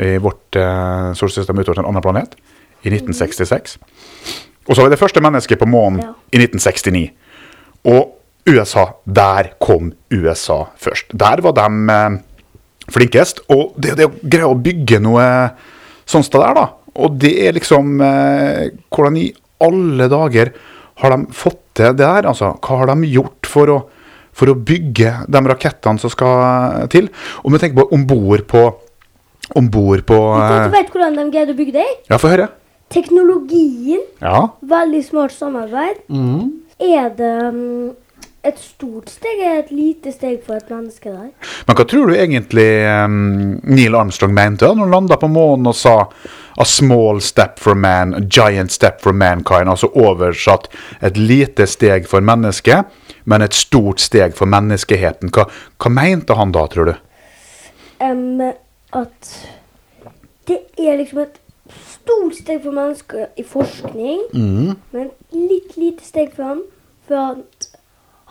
i 0.00 0.16
vårt 0.22 0.56
eh, 0.56 1.10
solsystem 1.18 1.58
utover 1.58 1.80
til 1.80 1.84
en 1.84 1.90
annen 1.90 2.02
planet, 2.04 2.34
i 2.82 2.88
1966. 2.94 3.76
Og 4.68 4.76
så 4.76 4.82
var 4.82 4.90
det 4.92 4.98
første 5.00 5.20
mennesket 5.20 5.58
på 5.58 5.66
månen 5.68 6.00
Ja. 6.00 6.12
i 6.32 6.38
1969. 6.38 7.10
Og 7.84 8.19
USA, 8.48 8.86
der 9.04 9.52
kom 9.60 9.92
USA 10.12 10.62
først. 10.80 11.12
Der 11.12 11.42
var 11.44 11.52
de 11.58 11.68
eh, 11.94 12.18
flinkest. 12.90 13.42
Og 13.52 13.74
det, 13.80 13.96
det 14.00 14.08
å 14.08 14.14
greie 14.22 14.48
å 14.48 14.56
bygge 14.58 15.00
noe 15.04 15.24
sånt 16.08 16.26
sted 16.26 16.40
der, 16.42 16.54
da. 16.56 16.66
Og 17.00 17.14
det 17.22 17.30
er 17.46 17.54
liksom 17.54 18.00
eh, 18.02 18.70
Hvordan 18.90 19.16
i 19.20 19.28
alle 19.62 20.08
dager 20.10 20.50
har 21.00 21.14
de 21.14 21.32
fått 21.36 21.60
til 21.78 21.92
det 21.94 22.00
der? 22.02 22.26
Altså, 22.28 22.54
hva 22.58 22.78
har 22.82 22.90
de 22.90 23.08
gjort 23.12 23.46
for 23.48 23.70
å, 23.72 23.76
for 24.36 24.50
å 24.52 24.56
bygge 24.56 25.12
de 25.30 25.42
rakettene 25.52 26.00
som 26.02 26.10
skal 26.12 26.88
til? 26.92 27.08
Om 27.44 27.54
vi 27.54 27.60
tenker 27.62 27.82
på 27.82 27.86
om 27.94 28.06
bord 28.10 28.42
på 28.50 28.64
Om 29.56 29.68
bord 29.72 30.02
på 30.08 30.18
Du 30.18 30.56
eh, 30.56 30.66
vet 30.74 30.90
hvordan 30.92 31.16
de 31.20 31.28
greide 31.32 31.54
å 31.54 31.58
bygge 31.60 31.76
det? 31.78 31.86
Ja, 32.10 32.18
få 32.20 32.32
høre. 32.32 32.48
Teknologien, 32.90 34.02
Ja. 34.20 34.48
veldig 34.66 35.04
smart 35.06 35.30
samarbeid. 35.36 36.00
Er 36.80 37.10
det 37.14 37.32
um, 37.54 37.92
et 38.42 38.56
stort 38.56 39.10
steg 39.12 39.40
er 39.44 39.58
et 39.60 39.72
lite 39.74 40.12
steg 40.14 40.38
for 40.46 40.56
et 40.56 40.70
menneske 40.72 41.10
der. 41.12 41.32
Men 41.68 41.76
hva 41.76 41.84
tror 41.88 42.08
du 42.08 42.16
egentlig 42.16 42.68
um, 42.88 43.58
Neil 43.68 43.96
Armstrong 43.98 44.32
mente 44.32 44.64
da 44.64 44.72
når 44.72 44.86
han 44.86 44.94
landa 44.94 45.18
på 45.20 45.28
månen 45.28 45.68
og 45.70 45.76
sa 45.76 45.96
A 46.60 46.64
small 46.64 47.22
step 47.24 47.60
for 47.62 47.78
man, 47.78 48.12
a 48.12 48.20
giant 48.20 48.72
step 48.72 48.98
for 49.00 49.16
mankind. 49.16 49.70
Altså 49.70 49.88
oversatt 49.96 50.66
et 51.00 51.16
lite 51.16 51.64
steg 51.70 52.08
for 52.10 52.20
mennesket, 52.20 52.90
men 53.24 53.40
et 53.40 53.56
stort 53.56 54.02
steg 54.02 54.34
for 54.36 54.50
menneskeheten. 54.50 55.30
Hva, 55.32 55.46
hva 55.80 55.92
mente 55.94 56.36
han 56.36 56.52
da, 56.52 56.66
tror 56.68 56.90
du? 56.90 56.92
Um, 58.04 58.42
at 58.92 59.32
det 60.50 60.58
er 60.76 61.00
liksom 61.00 61.22
et 61.24 61.40
stort 61.86 62.36
steg 62.42 62.60
for 62.66 62.76
mennesker 62.76 63.30
i 63.40 63.46
forskning, 63.46 64.26
men 64.34 65.08
et 65.08 65.36
litt 65.36 65.76
lite 65.80 66.04
steg 66.04 66.34
for 66.34 66.50
ham, 66.50 66.62
for 67.08 67.38
at 67.38 67.59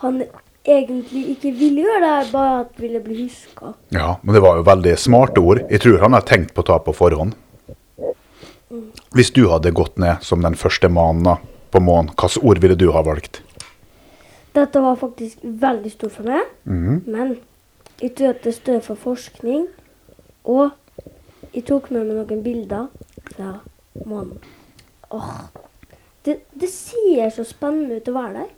han 0.00 0.22
egentlig 0.64 1.22
ikke 1.34 1.52
ville 1.56 1.84
gjøre 1.86 2.00
det, 2.04 2.32
bare 2.32 2.56
at 2.64 2.80
ville 2.80 3.00
bli 3.04 3.22
huska. 3.24 3.74
Ja, 3.94 4.16
men 4.22 4.36
det 4.36 4.42
var 4.44 4.58
jo 4.58 4.66
veldig 4.68 4.96
smarte 5.00 5.40
ord. 5.40 5.62
Jeg 5.70 5.82
tror 5.84 6.00
han 6.04 6.16
har 6.16 6.26
tenkt 6.28 6.54
på 6.54 6.64
å 6.64 6.68
ta 6.70 6.78
på 6.84 6.94
forhånd. 6.96 7.36
Hvis 9.16 9.32
du 9.34 9.46
hadde 9.50 9.72
gått 9.74 9.98
ned 9.98 10.22
som 10.22 10.44
den 10.44 10.54
første 10.58 10.88
mannen 10.92 11.40
på 11.70 11.80
månen, 11.82 12.12
hvilke 12.14 12.44
ord 12.46 12.60
ville 12.62 12.78
du 12.78 12.90
ha 12.94 13.02
valgt? 13.06 13.42
Dette 14.54 14.82
var 14.82 14.98
faktisk 14.98 15.42
veldig 15.42 15.90
stort 15.92 16.16
for 16.16 16.26
meg, 16.26 16.46
men 16.66 17.36
jeg 18.00 18.14
tror 18.18 18.32
at 18.34 18.46
det 18.46 18.54
står 18.56 18.80
for 18.86 18.98
forskning, 18.98 19.66
og 20.48 20.70
jeg 21.54 21.66
tok 21.68 21.90
med 21.94 22.06
meg 22.06 22.16
noen 22.22 22.42
bilder 22.46 22.86
fra 23.34 23.52
månen. 24.06 24.38
Åh, 25.10 25.50
det, 26.26 26.40
det 26.54 26.70
ser 26.70 27.30
så 27.34 27.44
spennende 27.46 27.98
ut 27.98 28.10
å 28.10 28.14
være 28.14 28.34
der. 28.38 28.50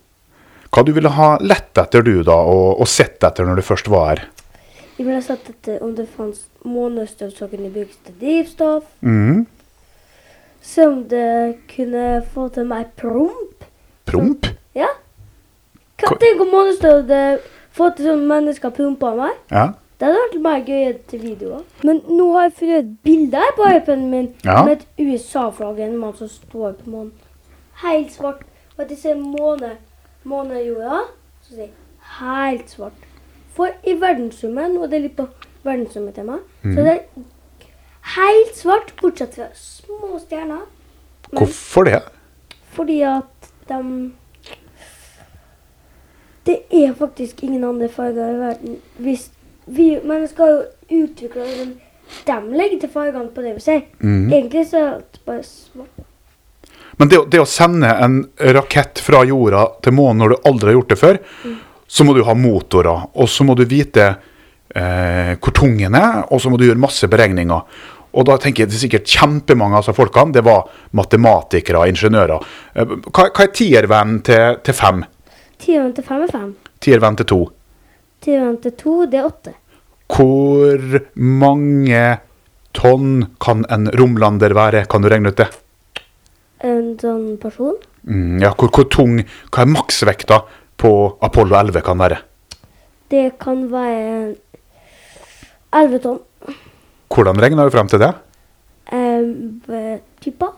Hva 0.73 0.83
du 0.87 0.93
ville 0.97 1.11
ha 1.13 1.35
lett 1.45 1.77
etter 1.79 2.03
du 2.07 2.23
da, 2.25 2.37
og, 2.49 2.81
og 2.81 2.89
sett 2.89 3.23
etter 3.27 3.45
når 3.45 3.61
du 3.61 3.65
først 3.67 3.91
var 3.93 4.07
her? 4.15 4.23
Jeg 4.97 5.07
ville 5.09 5.23
sett 5.25 5.49
etter 5.51 5.83
om 5.85 5.93
det 5.97 6.07
fantes 6.15 6.47
månestøvsuger 6.69 7.61
i 7.67 7.71
brukes 7.75 7.99
til 8.07 8.15
drivstoff. 8.21 8.87
Mhm. 9.05 9.43
Se 10.63 10.85
om 10.87 11.01
det 11.11 11.59
kunne 11.73 12.23
få 12.33 12.47
til 12.55 12.69
meg 12.71 12.93
promp. 13.01 13.65
Promp? 14.07 14.47
Ja. 14.79 14.89
Hva 15.99 16.13
Hva- 16.13 16.19
tenk 16.23 16.41
om 16.45 16.53
månestøv 16.55 17.01
det 17.09 17.23
får 17.75 17.97
til 17.97 18.07
sånn 18.13 18.25
mennesker 18.31 18.71
promper 18.77 19.17
meg. 19.19 19.35
Ja. 19.51 19.67
Det 19.99 20.09
hadde 20.09 20.23
vært 20.23 20.41
mer 20.43 20.63
gøy 20.67 20.95
til 21.11 21.21
videoer. 21.27 21.65
Men 21.87 22.01
nå 22.09 22.31
har 22.37 22.49
jeg 22.49 22.55
funnet 22.61 22.79
et 22.85 22.95
bilde 23.07 23.43
her 23.43 23.53
på 23.59 23.69
iPaden 23.75 24.09
min 24.11 24.31
Ja. 24.45 24.63
med 24.65 24.79
et 24.81 24.87
USA-flagg. 24.99 25.81
En 25.81 25.99
mann 25.99 26.15
som 26.17 26.29
står 26.29 26.73
på 26.81 26.91
månen. 26.91 27.13
Helt 27.83 28.11
svart. 28.13 28.41
Og 28.79 28.85
at 28.85 28.89
jeg 28.91 28.99
ser 28.99 29.15
måne, 29.17 29.77
månejorda, 30.25 31.03
så 31.43 31.55
sier 31.55 31.71
helt 32.19 32.71
svart. 32.71 33.07
For 33.53 33.69
i 33.85 33.95
verdensrommet, 34.01 34.73
nå 34.73 34.85
er 34.87 34.93
det 34.93 35.03
litt 35.03 35.17
på 35.17 35.27
verdensrommet 35.65 36.15
tema, 36.17 36.39
så 36.63 36.79
det 36.83 36.95
er 36.97 37.01
helt 38.17 38.57
svart, 38.57 38.95
bortsett 39.03 39.35
fra 39.37 39.49
små 39.55 40.19
stjerner. 40.23 40.65
Men 41.31 41.39
Hvorfor 41.39 41.85
det? 41.85 42.03
fordi 42.73 43.01
at 43.03 43.53
de 43.69 44.13
Det 46.47 46.59
er 46.73 46.95
faktisk 46.95 47.43
ingen 47.45 47.65
andre 47.65 47.89
farger 47.89 48.31
i 48.35 48.39
verden. 48.39 48.77
Hvis 48.99 49.31
vi 49.67 49.99
mennesker 50.05 50.45
har 50.45 50.51
jo 50.51 51.05
utvikla 51.05 51.43
dem 51.61 51.81
De 52.27 52.57
legger 52.57 52.81
til 52.81 52.89
fargene 52.91 53.31
på 53.31 53.43
det 53.43 53.55
vi 53.55 53.61
ser. 53.61 53.81
Egentlig 54.03 54.67
så 54.67 54.79
er 54.79 54.91
det 55.13 55.21
bare 55.27 55.43
svart. 55.43 55.89
Men 57.03 57.11
det, 57.11 57.19
det 57.35 57.41
å 57.43 57.47
sende 57.51 57.89
en 57.99 58.21
rakett 58.55 59.01
fra 59.03 59.25
jorda 59.27 59.65
til 59.83 59.95
månen 59.97 60.21
når 60.23 60.33
du 60.37 60.45
aldri 60.47 60.69
har 60.71 60.77
gjort 60.77 60.93
det 60.93 60.99
før, 61.01 61.17
så 61.91 62.05
må 62.07 62.13
du 62.15 62.21
ha 62.29 62.35
motorer, 62.39 63.09
og 63.19 63.27
så 63.27 63.43
må 63.43 63.57
du 63.59 63.65
vite 63.67 64.05
eh, 64.07 65.33
hvor 65.35 65.57
tung 65.57 65.75
den 65.81 65.97
er, 65.99 66.21
og 66.31 66.39
så 66.39 66.53
må 66.53 66.61
du 66.61 66.69
gjøre 66.69 66.79
masse 66.79 67.09
beregninger. 67.11 67.65
Og 68.15 68.29
da 68.29 68.37
tenker 68.39 68.63
jeg 68.63 68.71
det 68.71 68.77
er 68.77 68.83
sikkert 68.85 69.15
kjempemange 69.17 69.81
av 69.81 69.83
disse 69.83 69.97
folkene, 69.97 70.37
det 70.37 70.45
var 70.47 70.69
matematikere 70.95 71.89
ingeniører. 71.91 72.47
Eh, 72.79 72.95
hva, 73.09 73.27
hva 73.27 73.49
er 73.49 73.51
tiervenn 73.59 74.15
til, 74.31 74.63
til 74.63 74.79
fem? 74.79 75.03
Tieren 75.59 75.91
til 75.99 76.07
fem 76.07 76.23
er 76.29 76.33
fem. 76.37 76.55
Tiervenn 76.87 77.19
til 77.19 77.31
to? 77.35 77.41
Tieren 78.23 78.63
til 78.63 78.77
to, 78.79 78.95
det 79.11 79.25
er 79.25 79.27
åtte. 79.27 79.57
Hvor 80.07 81.03
mange 81.19 82.07
tonn 82.79 83.27
kan 83.43 83.67
en 83.75 83.91
romlander 83.99 84.55
være? 84.55 84.87
Kan 84.87 85.03
du 85.03 85.11
regne 85.11 85.35
ut 85.35 85.43
det? 85.43 85.51
En 86.63 86.93
sånn 87.01 87.37
person. 87.43 87.77
Mm, 88.07 88.41
ja, 88.43 88.53
hvor, 88.59 88.71
hvor 88.71 88.87
tung, 88.91 89.19
hva 89.51 89.65
er 89.65 89.71
maksvekta 89.71 90.43
på 90.79 90.93
Apollo 91.23 91.59
11 91.59 91.85
kan 91.87 92.01
være? 92.03 92.19
Det 93.13 93.27
kan 93.43 93.67
være 93.73 94.35
elleve 95.77 96.03
tonn. 96.03 96.21
Hvordan 97.13 97.41
regner 97.43 97.69
du 97.69 97.75
frem 97.75 97.91
til 97.93 98.01
det? 98.01 98.13
Eh, 98.93 99.99
Tippa. 100.23 100.53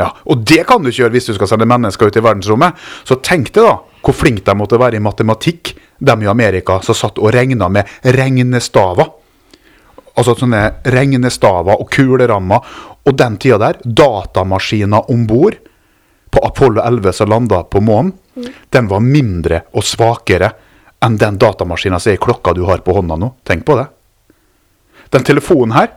Ja, 0.00 0.10
Og 0.24 0.44
det 0.48 0.64
kan 0.68 0.82
du 0.82 0.88
ikke 0.88 1.02
gjøre 1.04 1.14
hvis 1.16 1.28
du 1.28 1.34
skal 1.36 1.50
sende 1.50 1.68
mennesker 1.68 2.08
ut 2.08 2.16
i 2.16 2.22
verdensrommet. 2.24 2.76
Så 3.04 3.18
tenk 3.20 3.52
deg 3.52 3.66
da 3.66 3.76
hvor 4.00 4.16
flinke 4.16 4.46
de 4.46 4.56
måtte 4.56 4.78
være 4.80 4.96
i 4.96 5.04
matematikk, 5.04 5.74
de 6.00 6.14
i 6.24 6.28
Amerika 6.30 6.78
som 6.84 6.96
satt 6.96 7.18
og 7.20 7.34
regna 7.36 7.68
med 7.68 7.88
regnestaver. 8.16 9.10
Altså 10.16 10.34
sånne 10.40 10.62
regnestaver 10.88 11.76
og 11.76 11.90
kulerammer. 11.92 12.64
Og 13.08 13.16
den 13.16 13.36
tida 13.40 13.58
der, 13.60 13.78
datamaskiner 13.84 15.10
om 15.10 15.26
bord 15.26 15.56
på 16.30 16.42
Apollo 16.46 16.82
11 16.82 17.12
som 17.16 17.30
landa 17.30 17.62
på 17.64 17.80
månen, 17.80 18.12
den 18.70 18.88
var 18.88 19.00
mindre 19.04 19.64
og 19.76 19.84
svakere 19.84 20.52
enn 21.04 21.16
den 21.20 21.38
datamaskinen 21.40 22.00
som 22.00 22.12
er 22.12 22.18
i 22.18 22.22
klokka 22.22 22.54
du 22.56 22.64
har 22.68 22.84
på 22.84 22.94
hånda 22.96 23.16
nå. 23.18 23.32
Tenk 23.44 23.64
på 23.66 23.76
det. 23.78 23.86
Den 25.10 25.24
telefonen 25.26 25.74
her 25.74 25.88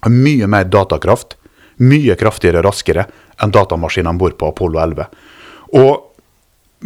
har 0.00 0.12
mye 0.12 0.46
mer 0.46 0.68
datakraft, 0.70 1.34
mye 1.82 2.16
kraftigere 2.16 2.62
og 2.62 2.68
raskere 2.68 3.06
enn 3.42 3.52
datamaskinen 3.52 4.12
om 4.12 4.20
bord 4.20 4.36
på 4.38 4.52
Apollo 4.52 4.80
11. 4.84 5.08
Og 5.80 6.06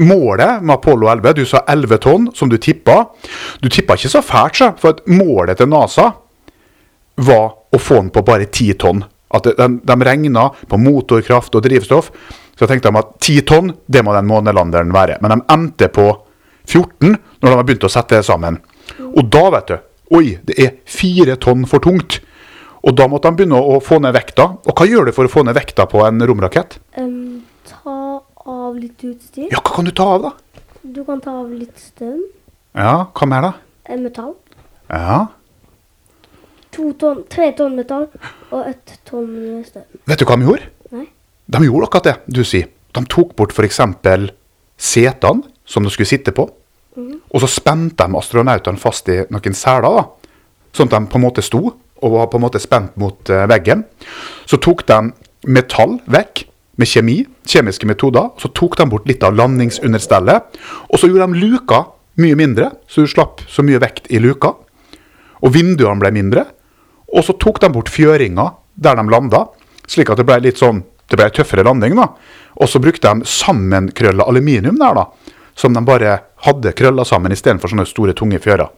målet 0.00 0.62
med 0.62 0.74
Apollo 0.78 1.10
11, 1.12 1.32
du 1.36 1.44
sa 1.46 1.64
11 1.68 1.98
tonn, 1.98 2.28
som 2.34 2.48
du 2.48 2.56
tippa. 2.58 3.04
Du 3.60 3.68
tippa 3.68 3.98
ikke 3.98 4.12
så 4.12 4.22
fælt, 4.24 4.56
så, 4.56 4.70
for 4.78 5.02
målet 5.10 5.60
til 5.60 5.68
NASA 5.70 6.12
var 7.20 7.59
å 7.70 7.78
få 7.78 8.00
den 8.00 8.10
på 8.14 8.22
bare 8.26 8.48
ti 8.52 8.72
tonn. 8.74 9.02
At 9.30 9.46
de, 9.46 9.68
de 9.86 9.96
regna 10.06 10.48
på 10.68 10.78
motorkraft 10.80 11.54
og 11.54 11.62
drivstoff. 11.66 12.10
Så 12.58 12.66
tenkte 12.68 12.90
de 12.90 13.00
at 13.00 13.12
ti 13.22 13.38
tonn, 13.46 13.70
det 13.86 14.02
må 14.04 14.14
den 14.16 14.28
månelanderen 14.28 14.90
være. 14.92 15.20
Men 15.22 15.36
de 15.36 15.54
endte 15.54 15.88
på 15.94 16.08
14 16.66 17.14
når 17.14 17.46
de 17.46 17.54
har 17.54 17.64
begynt 17.68 17.86
å 17.86 17.92
sette 17.92 18.18
det 18.18 18.26
sammen. 18.26 18.58
Og 19.14 19.22
da, 19.30 19.46
vet 19.54 19.70
du 19.70 19.78
Oi, 20.10 20.40
det 20.42 20.56
er 20.58 20.72
fire 20.90 21.36
tonn 21.38 21.62
for 21.70 21.78
tungt. 21.84 22.16
Og 22.82 22.96
da 22.98 23.06
måtte 23.06 23.30
de 23.30 23.38
begynne 23.38 23.60
å 23.62 23.76
få 23.84 24.00
ned 24.02 24.16
vekta. 24.16 24.48
Og 24.66 24.74
hva 24.74 24.86
gjør 24.88 25.06
du 25.06 25.14
for 25.14 25.28
å 25.28 25.30
få 25.30 25.44
ned 25.46 25.54
vekta 25.54 25.86
på 25.86 26.02
en 26.02 26.18
romrakett? 26.26 26.80
Um, 26.98 27.44
ta 27.68 28.18
av 28.50 28.74
litt 28.74 29.04
utstyr. 29.06 29.46
Ja, 29.52 29.60
hva 29.60 29.76
kan 29.76 29.86
du 29.86 29.92
ta 29.94 30.08
av, 30.16 30.26
da? 30.26 30.32
Du 30.82 31.04
kan 31.06 31.22
ta 31.22 31.36
av 31.44 31.52
litt 31.52 31.78
strøm. 31.78 32.24
Ja, 32.74 32.94
hva 33.14 33.28
mer, 33.30 33.46
da? 33.46 33.52
En 33.94 34.02
metall. 34.06 34.34
Ja. 34.90 35.20
To 36.76 36.92
tonn, 36.98 37.24
tre 37.30 37.50
tonn 37.58 37.74
metall 37.78 38.06
og 38.50 38.60
ett 38.68 38.98
tonn 39.08 39.62
støv. 39.66 39.86
Vet 40.06 40.20
du 40.22 40.26
hva 40.28 40.38
de 40.38 40.46
gjorde? 40.46 40.68
Nei. 40.94 41.08
De 41.50 41.64
gjorde 41.66 41.88
akkurat 41.88 42.08
det 42.10 42.38
du 42.38 42.44
sier. 42.46 42.70
De 42.94 43.02
tok 43.10 43.34
bort 43.38 43.54
f.eks. 43.54 43.80
setene 44.80 45.50
som 45.66 45.86
de 45.86 45.92
skulle 45.92 46.10
sitte 46.10 46.34
på. 46.34 46.46
Og 47.30 47.42
så 47.42 47.48
spente 47.50 48.06
de 48.06 48.18
astronautene 48.18 48.80
fast 48.80 49.08
i 49.10 49.20
noen 49.30 49.56
seler, 49.56 50.00
da. 50.00 50.36
Sånn 50.74 50.90
at 50.90 50.96
de 50.96 51.10
på 51.10 51.18
en 51.18 51.24
måte 51.24 51.42
sto 51.42 51.62
og 52.00 52.14
var 52.14 52.30
på 52.32 52.38
en 52.38 52.44
måte 52.46 52.60
spent 52.62 52.94
mot 53.00 53.30
eh, 53.30 53.46
veggen. 53.50 53.84
Så 54.48 54.60
tok 54.62 54.86
de 54.88 55.10
metall 55.50 55.98
vekk 56.10 56.44
med 56.80 56.88
kjemi, 56.88 57.16
kjemiske 57.48 57.88
metoder. 57.88 58.30
Så 58.40 58.50
tok 58.56 58.78
de 58.80 58.86
bort 58.90 59.08
litt 59.10 59.24
av 59.26 59.36
landingsunderstellet. 59.36 60.60
Og 60.88 61.00
så 61.00 61.10
gjorde 61.10 61.28
de 61.28 61.42
luka 61.42 61.82
mye 62.20 62.38
mindre, 62.38 62.70
så 62.90 63.04
du 63.04 63.10
slapp 63.10 63.44
så 63.48 63.64
mye 63.64 63.80
vekt 63.82 64.08
i 64.12 64.20
luka. 64.22 64.54
Og 65.40 65.54
vinduene 65.54 66.00
ble 66.00 66.12
mindre. 66.16 66.46
Og 67.10 67.26
så 67.26 67.34
tok 67.38 67.60
de 67.62 67.70
bort 67.74 67.90
fjøringa 67.90 68.46
der 68.80 68.96
de 68.96 69.04
landa, 69.10 69.44
slik 69.90 70.12
at 70.12 70.20
det 70.20 70.28
ble 70.28 70.38
litt 70.44 70.60
sånn 70.60 70.84
det 71.10 71.18
ble 71.18 71.26
tøffere 71.34 71.66
landing. 71.66 71.96
da. 71.98 72.06
Og 72.62 72.68
så 72.70 72.78
brukte 72.82 73.10
de 73.10 73.26
sammenkrølla 73.26 74.26
aluminium 74.30 74.78
der, 74.78 74.94
da. 74.94 75.34
Som 75.58 75.74
de 75.74 75.82
bare 75.84 76.18
hadde 76.46 76.72
krølla 76.72 77.04
sammen 77.04 77.34
istedenfor 77.34 77.72
sånne 77.72 77.86
store, 77.88 78.14
tunge 78.14 78.38
fjører. 78.38 78.70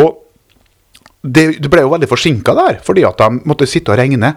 Og 0.00 0.18
det, 1.22 1.60
det 1.62 1.70
ble 1.70 1.84
jo 1.84 1.92
veldig 1.92 2.08
forsinka 2.10 2.54
der, 2.56 2.80
fordi 2.82 3.04
at 3.06 3.20
de 3.20 3.44
måtte 3.46 3.68
sitte 3.68 3.92
og 3.92 4.00
regne. 4.00 4.32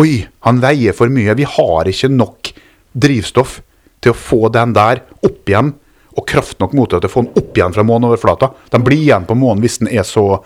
Oi, 0.00 0.22
han 0.46 0.62
veier 0.62 0.96
for 0.96 1.12
mye. 1.12 1.34
Vi 1.36 1.48
har 1.56 1.90
ikke 1.90 2.12
nok 2.14 2.52
drivstoff 2.94 3.58
til 4.00 4.14
å 4.14 4.16
få 4.16 4.48
den 4.54 4.72
der 4.76 5.02
opp 5.26 5.50
igjen, 5.50 5.74
og 6.16 6.26
kraft 6.26 6.58
nok 6.62 6.72
mot 6.74 6.90
det 6.90 7.02
til 7.02 7.10
å 7.10 7.12
få 7.12 7.24
den 7.26 7.42
opp 7.42 7.58
igjen 7.58 7.74
fra 7.74 7.84
måneoverflata. 7.86 8.50
Den 8.72 8.86
blir 8.86 9.02
igjen 9.02 9.26
på 9.28 9.36
månen 9.38 9.62
hvis 9.62 9.80
den 9.82 9.90
er 9.92 10.06
så, 10.06 10.40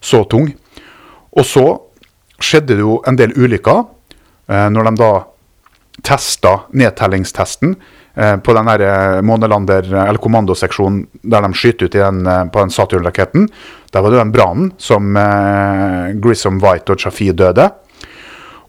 så 0.00 0.22
tung. 0.30 0.48
Og 1.36 1.44
så 1.46 1.66
skjedde 2.42 2.76
det 2.76 2.84
jo 2.84 3.00
en 3.08 3.18
del 3.18 3.34
ulykker 3.36 3.84
eh, 4.50 4.68
når 4.72 4.90
de 4.90 4.94
da 5.00 5.12
testa 6.04 6.52
nedtellingstesten 6.76 7.74
eh, 8.16 8.36
på 8.36 8.54
den 8.56 8.68
der 8.68 8.84
eh, 8.84 9.22
månelander- 9.24 9.88
eller 10.04 10.20
kommandoseksjonen 10.22 11.06
der 11.22 11.46
de 11.46 11.56
skyter 11.56 11.88
ut 11.88 11.96
den, 11.96 12.26
eh, 12.26 12.44
på 12.52 12.60
den 12.60 12.72
Saturn-raketten. 12.74 13.48
Der 13.92 14.04
var 14.04 14.12
det 14.12 14.20
den 14.20 14.34
brannen 14.34 14.72
som 14.78 15.16
eh, 15.16 16.12
Grissom 16.20 16.60
White 16.64 16.92
og 16.92 17.00
Chaffee 17.00 17.32
døde. 17.36 17.70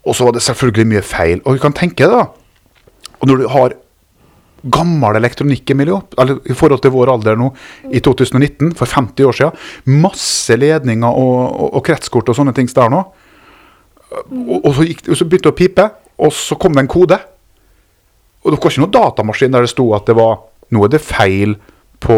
Og 0.08 0.16
så 0.16 0.28
var 0.28 0.38
det 0.38 0.46
selvfølgelig 0.46 0.88
mye 0.88 1.04
feil. 1.04 1.42
Og 1.44 1.58
du 1.58 1.64
kan 1.64 1.76
tenke 1.76 2.08
deg, 2.08 2.16
da. 2.16 3.12
Og 3.20 3.28
når 3.28 3.42
du 3.42 3.48
har 3.52 3.76
gammel 4.74 5.20
elektronikk, 5.20 5.72
i 5.72 6.56
forhold 6.58 6.82
til 6.84 6.94
vår 6.94 7.12
alder 7.14 7.40
nå, 7.40 7.52
i 7.92 8.02
2019, 8.04 8.74
for 8.78 8.90
50 8.90 9.30
år 9.30 9.38
siden, 9.40 9.64
masse 10.04 10.58
ledninger 10.58 11.08
og, 11.08 11.40
og, 11.48 11.72
og 11.80 11.86
kretskort 11.86 12.30
og 12.30 12.38
sånne 12.38 12.56
ting 12.58 12.70
der 12.72 12.92
nå. 12.94 13.04
Og, 14.12 14.60
og, 14.62 14.70
så 14.76 14.88
gikk, 14.88 15.08
og 15.10 15.20
så 15.20 15.28
begynte 15.28 15.50
det 15.50 15.56
å 15.56 15.58
pipe, 15.58 15.88
og 16.24 16.34
så 16.34 16.58
kom 16.60 16.76
det 16.76 16.86
en 16.86 16.92
kode. 16.92 17.20
Og 18.44 18.52
det 18.54 18.58
var 18.58 18.72
ikke 18.72 18.84
noen 18.84 18.96
datamaskin 18.96 19.54
der 19.54 19.66
det 19.66 19.74
sto 19.74 19.90
at 19.98 20.08
det 20.08 20.18
var 20.18 20.46
Nå 20.68 20.82
er 20.84 20.90
det 20.92 21.00
feil 21.00 21.54
på 22.04 22.18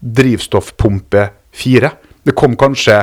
drivstoffpumpe 0.00 1.26
4. 1.52 1.90
Det 2.24 2.32
kom 2.32 2.54
kanskje 2.56 3.02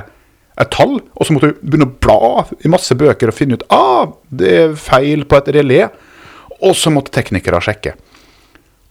et 0.60 0.72
tall, 0.74 0.96
og 0.98 1.28
så 1.28 1.36
måtte 1.36 1.52
du 1.52 1.60
begynne 1.62 1.86
å 1.86 1.98
bla 2.02 2.48
i 2.66 2.72
masse 2.74 2.98
bøker 2.98 3.30
og 3.30 3.38
finne 3.38 3.60
ut 3.60 3.68
ah, 3.70 4.10
det 4.34 4.56
er 4.64 4.74
feil 4.82 5.28
på 5.30 5.38
et 5.38 5.52
relé. 5.60 5.84
Og 6.66 6.74
så 6.76 6.92
måtte 6.92 7.14
teknikere 7.16 7.62
sjekke. 7.64 7.94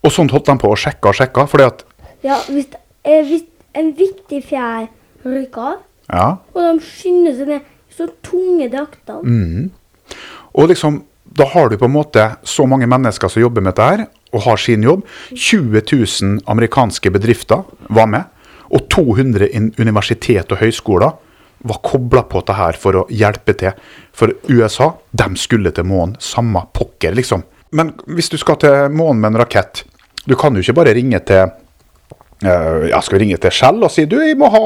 Og 0.05 0.13
sånt 0.15 0.31
holdt 0.31 0.47
de 0.47 0.57
på 0.63 0.71
å 0.71 0.79
sjekke 0.79 1.11
og 1.11 1.15
sjekke. 1.19 1.49
fordi 1.49 1.67
at 1.67 1.85
Ja, 2.23 2.39
hvis, 2.49 2.67
eh, 3.05 3.23
hvis 3.25 3.45
en 3.75 3.93
viktig 3.95 4.45
fjær 4.45 4.89
ryker 5.25 5.59
av, 5.61 5.77
Ja. 6.13 6.39
og 6.55 6.63
de 6.79 6.81
skynder 6.85 7.37
seg 7.37 7.47
ned 7.49 7.61
i 7.61 7.95
så 7.95 8.09
tunge 8.23 8.71
drakter 8.71 9.71
Og 10.55 10.69
liksom, 10.69 11.03
da 11.35 11.45
har 11.45 11.69
du 11.69 11.77
på 11.77 11.85
en 11.85 11.93
måte 11.93 12.37
så 12.43 12.67
mange 12.67 12.87
mennesker 12.89 13.29
som 13.29 13.43
jobber 13.43 13.61
med 13.63 13.75
dette 13.75 13.89
her, 13.89 14.07
og 14.33 14.43
har 14.43 14.57
sin 14.57 14.83
jobb. 14.83 15.05
20 15.35 15.83
000 15.93 16.41
amerikanske 16.47 17.11
bedrifter 17.13 17.65
var 17.91 18.07
med. 18.07 18.25
Og 18.71 18.89
200 18.89 19.49
universitet 19.79 20.51
og 20.53 20.59
høyskoler 20.59 21.15
var 21.65 21.81
kobla 21.83 22.23
på 22.29 22.43
dette 22.43 22.57
her 22.59 22.73
for 22.73 22.93
å 22.93 23.07
hjelpe 23.09 23.57
til. 23.57 23.73
For 24.13 24.33
USA, 24.49 24.93
de 25.15 25.29
skulle 25.37 25.73
til 25.75 25.85
månen. 25.85 26.17
Samme 26.21 26.67
pokker, 26.75 27.15
liksom. 27.15 27.43
Men 27.77 27.93
hvis 28.07 28.31
du 28.33 28.39
skal 28.41 28.57
til 28.63 28.77
månen 28.95 29.21
med 29.23 29.35
en 29.35 29.41
rakett, 29.43 29.75
du 30.29 30.35
kan 30.39 30.57
jo 30.57 30.65
ikke 30.65 30.79
bare 30.81 30.97
ringe 30.97 31.21
til 31.29 31.43
Eh, 32.39 32.93
jeg 32.93 33.03
skal 33.03 33.19
ringe 33.19 33.35
til 33.43 33.51
Shell 33.51 33.83
og 33.83 33.91
si 33.91 34.05
du, 34.07 34.15
jeg 34.23 34.39
må 34.39 34.47
ha 34.53 34.61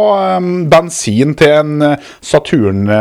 bensin 0.68 1.32
til 1.40 1.48
en 1.56 1.80
eh, 1.86 1.96
Saturn-rakett, 2.20 2.92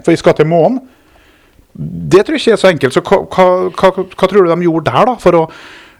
for 0.00 0.08
jeg 0.14 0.20
skal 0.22 0.32
til 0.38 0.48
månen. 0.48 0.80
Det 1.74 2.22
tror 2.24 2.34
jeg 2.34 2.40
ikke 2.42 2.52
er 2.56 2.62
så 2.62 2.72
enkelt. 2.72 2.92
Så 2.96 3.02
hva, 3.04 3.16
hva, 3.28 3.44
hva, 3.68 3.88
hva 4.08 4.26
tror 4.26 4.44
du 4.44 4.48
de 4.50 4.66
gjorde 4.66 4.88
der, 4.88 5.04
da? 5.10 5.14
For 5.20 5.32
å, 5.38 5.40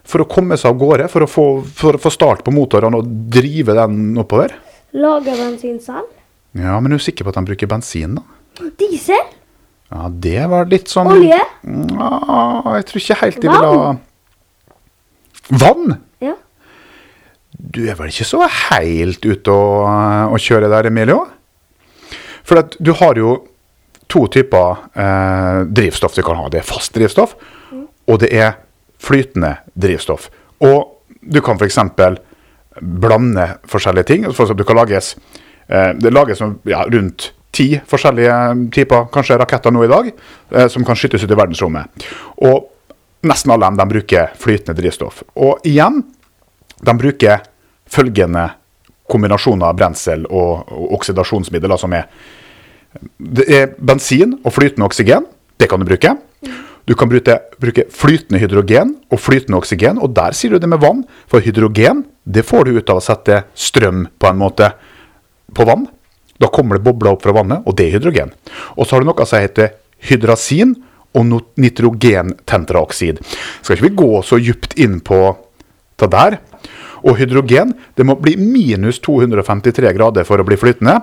for 0.09 0.19
å 0.25 0.31
komme 0.33 0.55
seg 0.61 0.69
av 0.73 0.79
gårde? 0.81 1.07
For 1.13 1.21
å 1.25 1.29
få, 1.31 1.45
for 1.83 1.93
å 1.97 2.01
få 2.01 2.11
start 2.13 2.41
på 2.47 2.55
motorene 2.57 2.97
og 2.99 3.05
drive 3.33 3.73
den 3.77 3.95
oppover? 4.21 4.51
Lage 4.97 5.33
bensin 5.37 5.79
selv. 5.85 6.09
Ja, 6.59 6.75
men 6.83 6.91
er 6.91 6.97
du 6.99 7.03
sikker 7.05 7.25
på 7.29 7.31
at 7.31 7.39
de 7.39 7.49
bruker 7.53 7.69
bensin, 7.71 8.13
da? 8.19 8.23
Diesel. 8.81 9.25
Ja, 9.91 10.07
det 10.09 10.45
var 10.53 10.71
litt 10.71 10.91
sånn 10.91 11.11
Olje. 11.11 11.41
Ja, 11.67 12.11
jeg 12.77 12.87
tror 12.87 13.03
ikke 13.03 13.19
helt 13.25 13.43
de 13.43 13.51
vil 13.51 13.67
ha 13.67 13.91
Vann. 15.51 15.97
Ja. 16.23 16.37
Du 17.51 17.81
er 17.89 17.97
vel 17.99 18.13
ikke 18.13 18.29
så 18.29 18.45
helt 18.71 19.25
ute 19.27 19.51
å, 19.51 19.65
å 20.31 20.39
kjøre 20.39 20.71
der, 20.71 20.87
Emilio? 20.93 21.25
For 22.47 22.63
at 22.63 22.77
du 22.79 22.93
har 23.01 23.19
jo 23.19 23.35
to 24.11 24.25
typer 24.31 24.79
eh, 24.95 25.65
drivstoff 25.71 26.15
du 26.15 26.23
kan 26.27 26.39
ha. 26.39 26.47
Det 26.51 26.63
er 26.63 26.67
fast 26.67 26.95
drivstoff, 26.95 27.35
og 28.07 28.23
det 28.23 28.31
er 28.35 28.57
flytende 29.03 29.57
drivstoff. 29.75 30.29
Og 30.67 31.03
du 31.21 31.41
kan 31.45 31.59
f.eks. 31.59 31.79
blande 32.81 33.47
forskjellige 33.71 34.09
ting. 34.11 34.27
For 34.35 34.55
du 34.55 34.65
kan 34.67 34.79
lages, 34.81 35.15
eh, 35.67 35.93
det 35.99 36.15
lages 36.15 36.43
ja, 36.69 36.85
rundt 36.87 37.33
ti 37.55 37.73
forskjellige 37.87 38.37
typer 38.75 39.09
kanskje 39.13 39.39
raketter 39.41 39.75
nå 39.75 39.85
i 39.85 39.91
dag, 39.91 40.11
eh, 40.55 40.69
som 40.69 40.85
kan 40.87 40.99
skytes 40.99 41.25
ut 41.25 41.31
i 41.31 41.39
verdensrommet. 41.39 42.07
Og 42.47 42.71
nesten 43.27 43.53
alle 43.53 43.69
dem 43.69 43.81
de 43.81 43.89
bruker 43.95 44.33
flytende 44.41 44.77
drivstoff. 44.79 45.23
Og 45.37 45.67
igjen, 45.67 46.03
de 46.81 46.97
bruker 46.97 47.43
følgende 47.91 48.49
kombinasjoner 49.11 49.67
av 49.67 49.79
brensel 49.79 50.27
og, 50.31 50.71
og 50.71 50.95
oksidasjonsmidler, 51.01 51.77
som 51.81 51.93
er 51.97 52.07
Det 53.19 53.45
er 53.47 53.69
bensin 53.79 54.33
og 54.43 54.51
flytende 54.51 54.89
oksygen. 54.89 55.27
Det 55.57 55.69
kan 55.71 55.79
du 55.79 55.87
bruke. 55.87 56.11
Du 56.91 56.97
kan 56.99 57.07
bruke, 57.07 57.37
bruke 57.63 57.85
flytende 57.95 58.41
hydrogen 58.43 58.97
og 59.13 59.21
flytende 59.23 59.61
oksygen, 59.61 60.01
og 60.03 60.11
der 60.17 60.35
sier 60.35 60.51
du 60.51 60.59
det 60.59 60.67
med 60.67 60.81
vann. 60.83 61.05
For 61.31 61.39
hydrogen 61.39 62.03
det 62.27 62.43
får 62.49 62.67
du 62.67 62.81
ut 62.81 62.91
av 62.91 62.99
å 62.99 63.05
sette 63.05 63.45
strøm 63.55 64.09
på 64.19 64.27
en 64.27 64.41
måte 64.41 64.73
på 65.55 65.67
vann. 65.69 65.87
Da 66.41 66.49
kommer 66.53 66.79
det 66.79 66.87
bobler 66.87 67.15
opp 67.15 67.25
fra 67.25 67.35
vannet, 67.37 67.67
og 67.69 67.77
det 67.77 67.89
er 67.89 67.99
hydrogen. 67.99 68.33
Og 68.77 68.87
så 68.87 68.97
har 68.97 69.05
du 69.05 69.11
noe 69.11 69.27
som 69.29 69.43
heter 69.43 69.75
hydrasin 70.09 70.75
og 71.17 71.41
nitrogententraoksid. 71.61 73.21
Skal 73.61 73.77
ikke 73.77 73.89
vi 73.89 73.99
gå 73.99 74.23
så 74.25 74.39
djupt 74.41 74.79
inn 74.81 75.01
på 75.05 75.21
det 76.01 76.09
der? 76.15 76.39
Og 77.01 77.17
hydrogen 77.17 77.73
det 77.97 78.05
må 78.05 78.17
bli 78.21 78.35
minus 78.37 79.01
253 79.05 79.93
grader 79.97 80.27
for 80.29 80.41
å 80.41 80.47
bli 80.47 80.59
flytende. 80.61 80.99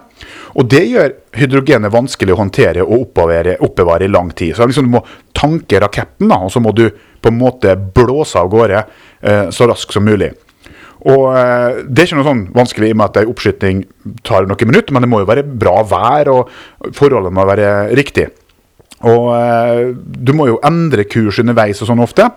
Og 0.58 0.70
det 0.70 0.84
gjør 0.86 1.14
hydrogenet 1.38 1.94
vanskelig 1.94 2.36
å 2.36 2.42
håndtere 2.42 2.86
og 2.86 3.08
oppbevare, 3.08 3.58
oppbevare 3.66 4.06
i 4.06 4.12
lang 4.14 4.30
tid. 4.38 4.56
Så 4.56 4.68
liksom 4.70 4.90
du 4.90 4.96
må 4.98 5.04
tanke 5.38 5.82
raketten, 5.82 6.30
da, 6.30 6.42
og 6.46 6.54
så 6.54 6.62
må 6.64 6.74
du 6.78 6.88
på 6.92 7.32
en 7.32 7.40
måte 7.40 7.74
blåse 7.76 8.38
av 8.40 8.50
gårde 8.54 8.84
eh, 8.84 9.48
så 9.54 9.70
raskt 9.70 9.98
som 9.98 10.06
mulig. 10.06 10.32
Og 11.06 11.30
eh, 11.38 11.84
Det 11.86 12.02
er 12.02 12.10
ikke 12.10 12.20
noe 12.20 12.30
sånn 12.32 12.48
vanskelig 12.56 12.90
i 12.90 12.96
og 12.96 13.00
med 13.02 13.12
at 13.12 13.22
en 13.22 13.32
oppskyting 13.34 13.86
tar 14.26 14.50
noen 14.50 14.72
minutter, 14.72 14.96
men 14.96 15.06
det 15.06 15.12
må 15.12 15.22
jo 15.22 15.30
være 15.30 15.46
bra 15.46 15.80
vær, 15.88 16.34
og 16.34 16.92
forholdene 16.98 17.36
må 17.38 17.46
være 17.48 17.72
riktige. 17.98 18.34
Og 19.06 19.30
eh, 19.36 19.94
Du 19.94 20.34
må 20.34 20.48
jo 20.50 20.60
endre 20.66 21.06
kurs 21.10 21.38
underveis 21.44 21.82
og 21.84 21.92
sånn 21.92 22.02
ofte. 22.04 22.30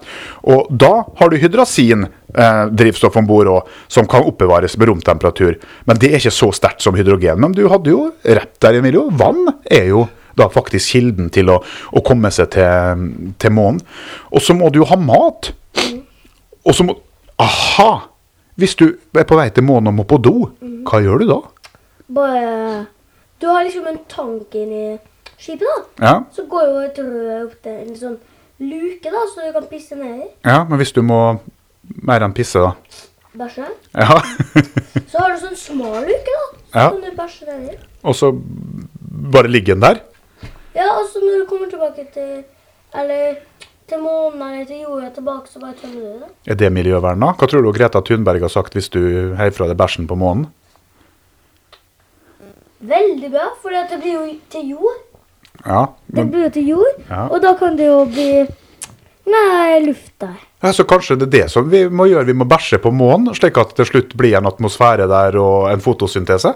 Og 0.52 0.68
da 0.68 0.92
har 1.20 1.32
du 1.32 1.38
hydrasin 1.40 2.04
eh, 2.04 2.64
drivstoff 2.68 3.16
om 3.16 3.28
bord 3.28 3.50
òg, 3.54 3.74
som 3.88 4.08
kan 4.10 4.26
oppbevares 4.28 4.76
med 4.76 4.92
romtemperatur. 4.92 5.56
Men 5.88 6.00
det 6.00 6.12
er 6.12 6.20
ikke 6.20 6.36
så 6.36 6.50
sterkt 6.56 6.84
som 6.84 6.98
hydrogen. 6.98 7.40
Men 7.40 7.56
du 7.56 7.64
hadde 7.72 7.94
jo 7.94 8.10
rett 8.24 8.56
der, 8.60 8.80
Emilio. 8.82 9.08
Vann 9.10 9.46
er 9.64 9.88
jo 9.94 10.08
da 10.38 10.46
faktisk 10.52 10.94
kilden 10.94 11.28
til 11.32 11.50
å, 11.52 11.58
å 11.96 12.02
komme 12.06 12.30
seg 12.32 12.52
til, 12.54 13.08
til 13.40 13.56
månen. 13.56 13.80
Og 14.30 14.44
så 14.44 14.54
må 14.56 14.70
du 14.70 14.82
jo 14.82 14.90
ha 14.92 15.00
mat. 15.00 15.52
Og 16.60 16.76
så 16.76 16.84
må 16.86 16.98
Aha! 17.40 18.09
Hvis 18.60 18.74
du 18.76 18.84
er 19.16 19.24
på 19.28 19.36
vei 19.38 19.48
til 19.54 19.64
månen 19.64 19.88
og 19.92 19.94
må 20.00 20.04
på 20.10 20.18
do, 20.22 20.34
hva 20.86 21.00
gjør 21.02 21.22
du 21.22 21.26
da? 21.30 21.38
Bare 22.12 22.86
Du 23.40 23.46
har 23.48 23.64
liksom 23.64 23.86
en 23.88 23.98
tank 24.10 24.54
inni 24.58 24.98
skipet, 25.40 25.64
da. 25.64 26.06
Ja, 26.06 26.14
Så 26.36 26.44
går 26.50 26.66
jo 26.68 26.80
et 26.84 26.98
rør 27.00 27.44
opp 27.46 27.54
til 27.64 27.72
en 27.86 27.94
sånn 27.96 28.18
luke, 28.60 29.08
da, 29.14 29.22
så 29.32 29.46
du 29.46 29.52
kan 29.56 29.68
pisse 29.70 29.96
ned 29.96 30.18
i. 30.26 30.28
ja 30.44 30.58
men 30.68 30.76
hvis 30.78 30.92
du 30.92 31.00
må 31.02 31.38
mer 32.04 32.20
enn 32.26 32.34
pisse, 32.36 32.60
da? 32.60 32.74
Bæsje. 33.40 33.64
Ja. 33.94 34.18
Så 35.10 35.18
har 35.22 35.30
du 35.32 35.38
sånn 35.40 35.56
smal 35.56 36.02
luke, 36.04 36.34
da. 36.34 36.42
Så 36.50 36.76
Ja. 36.82 36.90
kan 36.90 37.00
du 37.00 37.16
bæsje 37.16 37.46
ned 37.48 37.72
i. 37.72 37.76
og 38.04 38.14
så 38.14 38.32
bare 39.32 39.48
ligge 39.48 39.72
den 39.72 39.80
der? 39.80 40.02
Ja, 40.74 40.86
og 41.00 41.06
så 41.12 41.18
når 41.24 41.38
du 41.40 41.46
kommer 41.48 41.70
tilbake 41.70 42.04
til 42.14 42.44
Eller 42.94 43.36
til 43.90 44.00
månen 44.04 44.42
eller 44.46 44.64
til 44.68 44.80
jorda 44.86 45.10
tilbake, 45.16 45.50
så 45.50 45.60
bare 45.62 45.74
tømmer 45.80 46.00
du 46.00 46.24
det. 46.24 46.30
Er 46.54 46.58
det 46.62 46.70
miljøvern, 46.72 47.20
da? 47.20 47.32
Hva 47.36 47.48
tror 47.50 47.62
du 47.66 47.72
Greta 47.76 48.00
Thunberg 48.06 48.40
har 48.46 48.52
sagt 48.54 48.74
hvis 48.78 48.88
du 48.94 49.00
heier 49.38 49.52
fra 49.56 49.66
deg 49.70 49.76
bæsjen 49.80 50.06
på 50.10 50.16
månen? 50.18 50.46
Veldig 52.80 53.28
bra, 53.34 53.48
for 53.60 53.74
det 53.74 53.98
blir 54.00 54.14
jo 54.16 54.26
til 54.52 54.70
jord. 54.76 55.00
Ja, 55.66 55.82
Det 56.08 56.24
blir 56.30 56.46
jo 56.46 56.50
til 56.54 56.68
jord, 56.70 57.00
Ja. 57.10 57.26
og 57.28 57.42
da 57.42 57.52
kan 57.58 57.76
det 57.76 57.86
jo 57.90 58.04
bli 58.08 58.46
Nei, 59.30 59.80
luft 59.84 60.12
der. 60.18 60.36
ja, 60.62 60.72
Så 60.72 60.84
kanskje 60.84 61.16
det 61.18 61.26
er 61.28 61.42
det 61.42 61.50
som 61.50 61.68
vi 61.70 61.84
må 61.88 62.06
gjøre? 62.08 62.24
Vi 62.26 62.32
må 62.32 62.44
bæsje 62.48 62.78
på 62.80 62.90
månen, 62.90 63.34
slik 63.34 63.58
at 63.58 63.68
det 63.68 63.76
til 63.76 63.86
slutt 63.86 64.16
blir 64.16 64.36
en 64.38 64.46
atmosfære 64.46 65.06
der 65.08 65.36
og 65.38 65.70
en 65.70 65.80
fotosyntese? 65.80 66.54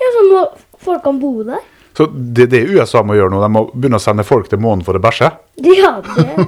Ja, 0.00 0.08
så 0.16 0.24
må 0.32 0.48
folk 0.78 1.02
kan 1.04 1.20
bo 1.20 1.42
der. 1.44 1.60
Så 1.96 2.08
det 2.10 2.48
er 2.48 2.52
det 2.56 2.62
USA 2.74 3.04
må 3.06 3.16
gjøre 3.18 3.30
nå. 3.34 3.40
De 3.42 3.50
må 3.54 3.64
begynne 3.72 4.00
å 4.00 4.02
sende 4.02 4.26
folk 4.26 4.50
til 4.50 4.62
månen 4.62 4.84
for 4.86 4.98
å 4.98 5.02
bæsje? 5.02 5.30
Ja, 5.84 5.96
det, 6.02 6.46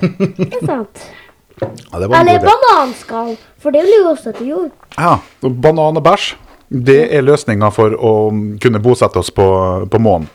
det 0.00 0.50
er 0.60 0.66
sant. 0.66 1.06
Ja, 1.56 1.98
det 2.02 2.08
Eller 2.12 2.42
bananskall, 2.44 3.30
for 3.56 3.72
det 3.72 3.86
blir 3.86 4.02
jo 4.02 4.10
også 4.10 4.34
til 4.36 4.50
jord. 4.50 4.72
Ja, 4.98 5.14
Banan 5.40 5.96
og 5.96 6.04
bæsj, 6.04 6.34
det 6.68 6.98
er 7.16 7.24
løsninga 7.24 7.70
for 7.72 7.96
å 7.96 8.12
kunne 8.60 8.82
bosette 8.84 9.22
oss 9.22 9.30
på, 9.32 9.46
på 9.88 10.00
månen. 10.04 10.28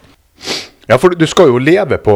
Ja, 0.90 0.98
for 1.00 1.14
du 1.16 1.24
skal 1.30 1.48
jo 1.48 1.60
leve 1.62 2.02
på, 2.04 2.16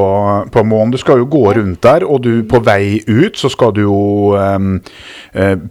på 0.51 0.63
månen. 0.67 0.91
Du 0.91 0.97
skal 0.99 1.21
jo 1.21 1.29
gå 1.31 1.43
rundt 1.55 1.79
der, 1.86 2.03
og 2.03 2.25
du 2.25 2.41
på 2.49 2.60
vei 2.65 2.97
ut 3.08 3.38
så 3.39 3.47
skal 3.51 3.71
du 3.75 3.84
jo 3.86 3.99
um, 4.36 4.79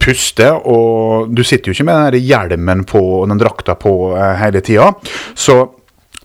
puste. 0.01 0.47
Og 0.65 1.29
du 1.29 1.43
sitter 1.45 1.69
jo 1.69 1.75
ikke 1.75 1.85
med 1.85 2.15
den 2.15 2.25
hjelmen 2.25 2.85
på 2.87 3.03
den 3.29 3.41
drakta 3.41 3.75
på 3.77 3.93
uh, 4.15 4.31
hele 4.39 4.63
tida. 4.65 4.93
Så 5.37 5.59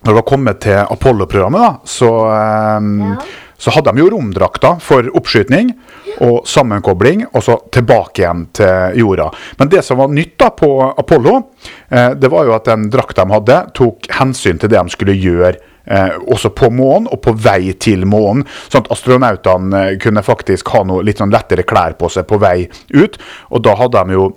når 0.01 0.11
det 0.11 0.17
var 0.17 0.27
kommet 0.27 0.59
til 0.65 0.77
Apollo-programmet, 0.81 1.85
så, 1.85 2.09
em, 2.33 2.99
Ja. 2.99 3.15
så 3.57 3.71
hadde 3.71 3.91
de 3.93 4.01
jo 4.01 4.09
romdrakter 4.09 4.79
for 4.81 5.03
oppskytning 5.13 5.75
og 6.21 6.45
sammenkobling, 6.47 7.25
og 7.33 7.43
så 7.43 7.59
tilbake 7.71 8.23
igjen 8.23 8.47
til 8.53 8.97
jorda. 8.97 9.31
Men 9.59 9.69
det 9.69 9.83
som 9.85 9.97
var 9.97 10.07
nytt 10.07 10.37
da 10.37 10.49
på 10.49 10.71
Apollo, 10.97 11.43
eh, 11.91 12.13
det 12.15 12.29
var 12.31 12.45
jo 12.45 12.53
at 12.55 12.65
den 12.65 12.89
drakta 12.89 13.25
de 13.25 13.31
hadde, 13.31 13.73
tok 13.73 14.07
hensyn 14.09 14.59
til 14.59 14.69
det 14.69 14.81
de 14.81 14.89
skulle 14.89 15.13
gjøre. 15.13 15.55
Eh, 15.87 16.09
også 16.29 16.53
på 16.53 16.69
månen 16.69 17.07
og 17.11 17.21
på 17.21 17.33
vei 17.33 17.73
til 17.73 18.05
månen, 18.05 18.45
sånn 18.69 18.83
at 18.85 18.91
astronautene 18.91 19.91
eh, 19.91 19.97
kunne 19.97 20.21
faktisk 20.21 20.67
ha 20.69 20.83
noe 20.83 21.01
litt 21.03 21.17
sånn 21.17 21.31
lettere 21.33 21.63
klær 21.63 21.95
på 21.97 22.09
seg 22.09 22.27
på 22.27 22.37
vei 22.39 22.69
ut. 22.93 23.17
Og 23.51 23.63
da 23.63 23.73
hadde 23.75 24.03
de 24.05 24.13
jo 24.13 24.27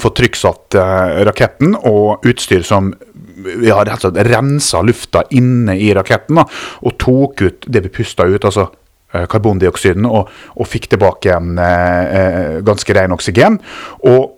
fått 0.00 0.18
trykksatt 0.20 0.76
eh, 0.76 1.20
raketten 1.26 1.76
og 1.76 2.26
utstyr 2.28 2.64
som 2.66 2.92
ja, 3.62 3.80
rett 3.84 3.98
og 3.98 4.02
slett 4.06 4.26
rensa 4.28 4.82
lufta 4.84 5.24
inne 5.36 5.76
i 5.80 5.92
raketten 5.96 6.40
da, 6.40 6.46
og 6.84 6.96
tok 7.00 7.44
ut 7.44 7.68
det 7.68 7.84
vi 7.86 7.92
pusta 7.98 8.26
ut, 8.28 8.44
altså 8.44 8.68
eh, 9.14 9.26
karbondioksiden, 9.30 10.06
og, 10.08 10.30
og 10.56 10.70
fikk 10.70 10.90
tilbake 10.92 11.30
igjen 11.30 11.60
eh, 11.62 12.16
eh, 12.20 12.54
ganske 12.66 12.96
ren 12.96 13.16
oksygen. 13.16 13.60
Og 14.08 14.32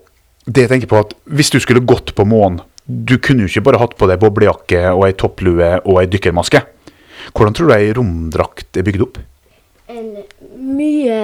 det 0.49 0.66
jeg 0.66 0.75
tenker 0.75 0.92
på 0.92 1.03
at 1.03 1.14
hvis 1.29 1.53
du 1.53 1.61
skulle 1.62 1.85
gått 1.85 2.14
på 2.16 2.27
månen, 2.29 2.62
du 2.88 3.18
kunne 3.21 3.44
jo 3.44 3.51
ikke 3.51 3.66
bare 3.66 3.83
hatt 3.83 3.99
på 4.01 4.07
deg 4.09 4.21
boblejakke 4.23 4.87
og 4.94 5.03
ei 5.05 5.16
topplue 5.18 5.75
og 5.83 5.99
ei 6.01 6.07
dykkermaske. 6.09 6.62
Hvordan 7.37 7.57
tror 7.57 7.68
du 7.68 7.75
ei 7.77 7.90
romdrakt 7.92 8.79
er 8.81 8.87
bygd 8.87 9.05
opp? 9.05 9.18
En 9.92 10.09
mye 10.77 11.18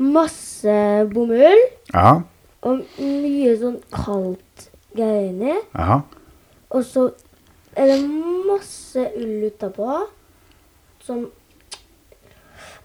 Masse 0.00 0.74
bomull 1.12 1.58
Ja, 1.92 2.20
og 2.66 2.84
mye 3.00 3.52
sånn 3.60 3.78
kaldt 3.94 4.70
greier 4.96 5.30
inni. 5.30 5.56
Og 6.70 6.84
så 6.84 7.08
er 7.76 7.92
det 7.92 8.00
masse 8.46 9.04
ull 9.16 9.46
utapå. 9.48 10.00
Sånn 11.04 11.28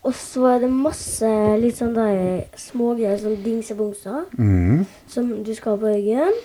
Og 0.06 0.14
så 0.14 0.44
er 0.52 0.60
det 0.62 0.68
masse 0.70 1.30
litt 1.58 1.80
sånn 1.80 1.96
der 1.96 2.44
smågreier, 2.62 3.18
sånn 3.18 3.40
dingsebongser, 3.42 4.28
mm. 4.38 4.84
som 5.10 5.32
du 5.42 5.50
skal 5.58 5.74
ha 5.74 5.80
på 5.82 5.94
ryggen. 5.96 6.36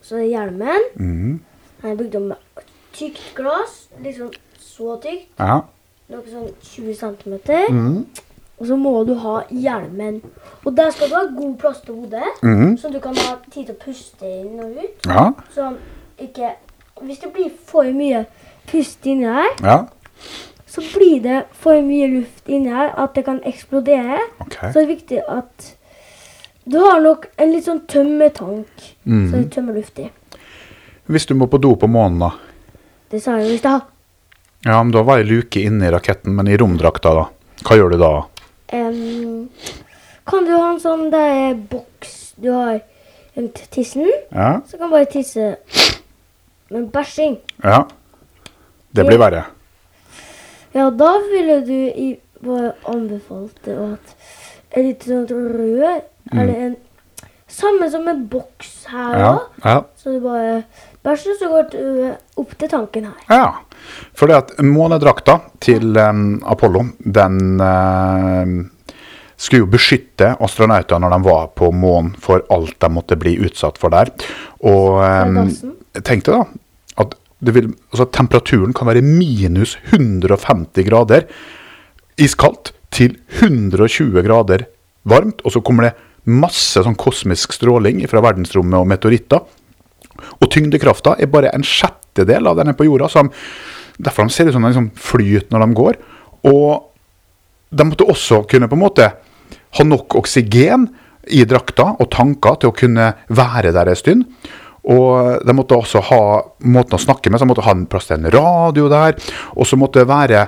Så 0.00 0.16
er 0.16 0.22
det 0.22 0.30
hjelmen. 0.30 0.86
Mm. 0.96 1.34
Den 1.82 1.90
er 1.90 1.98
bygd 1.98 2.16
om 2.16 2.30
med 2.30 2.62
tykt 2.96 3.34
glass. 3.36 3.90
Liksom 4.00 4.32
så 4.56 4.96
tykt. 5.04 5.28
ja, 5.36 5.60
Noe 6.08 6.32
sånn 6.32 6.48
20 6.64 6.96
cm. 6.96 7.34
Og 8.58 8.66
så 8.66 8.76
må 8.76 9.04
du 9.06 9.14
ha 9.22 9.42
hjelmen. 9.50 10.20
Og 10.64 10.74
der 10.76 10.90
skal 10.90 11.10
du 11.10 11.14
ha 11.14 11.24
god 11.36 11.54
plass 11.60 11.80
til 11.84 11.94
hodet, 11.94 12.32
mhm, 12.42 12.76
så 12.78 12.90
du 12.92 12.98
kan 13.00 13.16
ha 13.16 13.36
tid 13.50 13.68
til 13.68 13.74
å 13.76 13.78
puste 13.84 14.26
inn 14.26 14.58
og 14.60 14.74
ut. 14.82 15.06
ja, 15.06 15.32
Sånn 15.54 15.78
ikke 16.18 16.56
Hvis 16.98 17.20
det 17.22 17.28
blir 17.32 17.50
for 17.66 17.86
mye 17.94 18.24
pust 18.66 19.06
inni 19.06 19.28
her, 19.30 19.52
ja, 19.62 19.84
så 20.66 20.82
blir 20.94 21.20
det 21.22 21.44
for 21.52 21.78
mye 21.82 22.08
luft 22.10 22.48
inni 22.50 22.72
her 22.74 22.90
at 22.98 23.14
det 23.14 23.24
kan 23.24 23.38
eksplodere. 23.46 24.18
Okay. 24.40 24.72
Så 24.72 24.80
det 24.80 24.82
er 24.82 24.90
viktig 24.90 25.20
at 25.28 25.68
du 26.68 26.78
har 26.82 27.00
nok 27.00 27.28
en 27.40 27.52
litt 27.52 27.64
sånn 27.64 27.80
tømmetank 27.88 28.82
mm 29.04 29.12
-hmm. 29.12 29.30
så 29.30 29.36
du 29.36 29.48
tømmer 29.48 29.72
luft 29.72 29.98
i. 29.98 30.10
Hvis 31.06 31.26
du 31.26 31.34
må 31.34 31.46
på 31.46 31.58
do 31.58 31.76
på 31.76 31.86
månen 31.86 32.18
da, 32.18 32.30
Det 33.10 33.22
sa 33.22 33.38
jeg 33.38 33.48
jo 33.48 33.54
i 33.54 33.58
stad. 33.58 33.80
ja, 34.64 34.82
men 34.82 34.92
da 34.92 35.02
var 35.02 35.18
ei 35.18 35.24
luke 35.24 35.60
inne 35.60 35.86
i 35.86 35.90
raketten, 35.90 36.34
men 36.34 36.48
i 36.48 36.56
romdrakta 36.56 37.14
da, 37.14 37.28
hva 37.64 37.76
gjør 37.76 37.90
du 37.90 37.96
da? 37.96 38.26
Em, 38.72 39.48
kan 40.28 40.44
du 40.44 40.52
ha 40.52 40.72
en 40.74 40.80
sånn 40.82 41.06
der 41.12 41.54
boks 41.70 42.34
du 42.36 42.50
har 42.52 42.80
rundt 43.36 43.62
tissen? 43.72 44.08
Ja, 44.32 44.60
Så 44.68 44.76
kan 44.76 44.88
du 44.90 44.94
bare 44.96 45.08
tisse. 45.08 45.56
Men 46.70 46.90
bæsjing 46.92 47.38
ja, 47.64 47.86
det 48.92 49.06
blir 49.08 49.18
verre. 49.18 49.46
Ja, 50.74 50.90
da 50.90 51.14
ville 51.30 51.62
du 51.64 51.72
i, 51.72 52.10
bare 52.44 52.74
anbefalt 52.84 53.70
at 53.72 54.12
en 54.76 54.84
litt 54.84 55.06
sånn 55.08 55.24
rør 55.32 56.02
Eller 56.28 56.54
en 56.66 56.76
Samme 57.58 57.88
som 57.90 58.06
en 58.10 58.24
boks 58.30 58.72
her 58.92 59.14
òg. 59.18 59.22
Ja, 59.24 59.32
ja, 59.64 59.78
Så 59.98 60.14
du 60.14 60.20
bare 60.22 60.62
bæsjer, 61.06 61.38
så 61.40 61.48
går 61.50 61.70
du 61.72 61.82
opp 62.42 62.54
til 62.58 62.70
tanken 62.70 63.08
her. 63.10 63.22
ja. 63.32 63.48
For 64.18 64.28
det 64.28 64.36
at 64.36 64.50
månedrakta 64.66 65.38
til 65.64 65.96
um, 65.96 66.42
Apollo, 66.44 66.82
den 66.98 67.60
uh, 67.62 68.50
skulle 69.38 69.62
jo 69.62 69.70
beskytte 69.70 70.34
astronautene 70.44 71.06
når 71.06 71.14
de 71.14 71.28
var 71.28 71.46
på 71.56 71.70
månen 71.72 72.12
for 72.20 72.42
alt 72.52 72.74
de 72.82 72.90
måtte 72.92 73.16
bli 73.18 73.36
utsatt 73.46 73.78
for 73.80 73.94
der. 73.94 74.10
Og 74.66 74.98
um, 75.00 75.46
tenk 76.02 76.26
deg 76.26 76.34
da, 76.34 76.42
at 77.04 77.14
det 77.38 77.54
vil, 77.54 77.70
altså, 77.94 78.08
temperaturen 78.12 78.74
kan 78.76 78.90
være 78.90 79.04
minus 79.06 79.76
150 79.94 80.84
grader 80.90 81.28
iskaldt 82.18 82.74
til 82.94 83.14
120 83.38 84.26
grader 84.26 84.66
varmt, 85.08 85.40
og 85.46 85.54
så 85.54 85.62
kommer 85.64 85.88
det 85.88 85.94
masse 86.28 86.82
sånn 86.84 86.96
kosmisk 86.98 87.54
stråling 87.56 88.02
fra 88.10 88.22
verdensrommet 88.24 88.78
og 88.80 88.88
meteoritter. 88.90 89.40
Og 90.42 90.50
tyngdekrafta 90.52 91.16
er 91.22 91.30
bare 91.32 91.52
en 91.54 91.64
sjettedel 91.66 92.50
av 92.50 92.58
den 92.58 92.74
på 92.76 92.86
jorda. 92.88 93.08
Så 93.08 93.22
de, 93.22 93.32
derfor 93.98 94.28
de 94.28 94.34
ser 94.34 94.50
ut 94.50 94.56
som 94.56 94.64
de 94.66 94.72
liksom 94.72 94.90
flyter 94.98 95.50
når 95.54 95.64
de 95.66 95.78
går. 95.78 95.98
Og 96.50 96.84
de 97.70 97.84
måtte 97.84 98.06
også 98.08 98.42
kunne 98.50 98.68
på 98.70 98.78
en 98.78 98.84
måte 98.86 99.10
ha 99.78 99.84
nok 99.84 100.16
oksygen 100.18 100.88
i 101.34 101.42
drakta 101.44 101.90
og 102.00 102.08
tanker 102.14 102.56
til 102.60 102.70
å 102.70 102.76
kunne 102.76 103.10
være 103.28 103.72
der 103.76 103.90
en 103.92 103.98
stund. 104.00 104.24
Og 104.88 105.42
de 105.44 105.52
måtte 105.52 105.76
også 105.76 106.00
ha 106.08 106.20
måten 106.64 106.96
å 106.96 107.02
snakke 107.02 107.28
med, 107.28 107.36
så 107.36 107.44
de 107.44 107.50
måtte 107.50 107.64
ha 107.66 107.74
en 107.76 107.84
plass 107.90 108.06
til 108.08 108.16
en 108.16 108.30
radio 108.32 108.86
der. 108.88 109.18
Og 109.58 109.68
så 109.68 109.76
måtte 109.76 110.00
det 110.00 110.08
være 110.08 110.46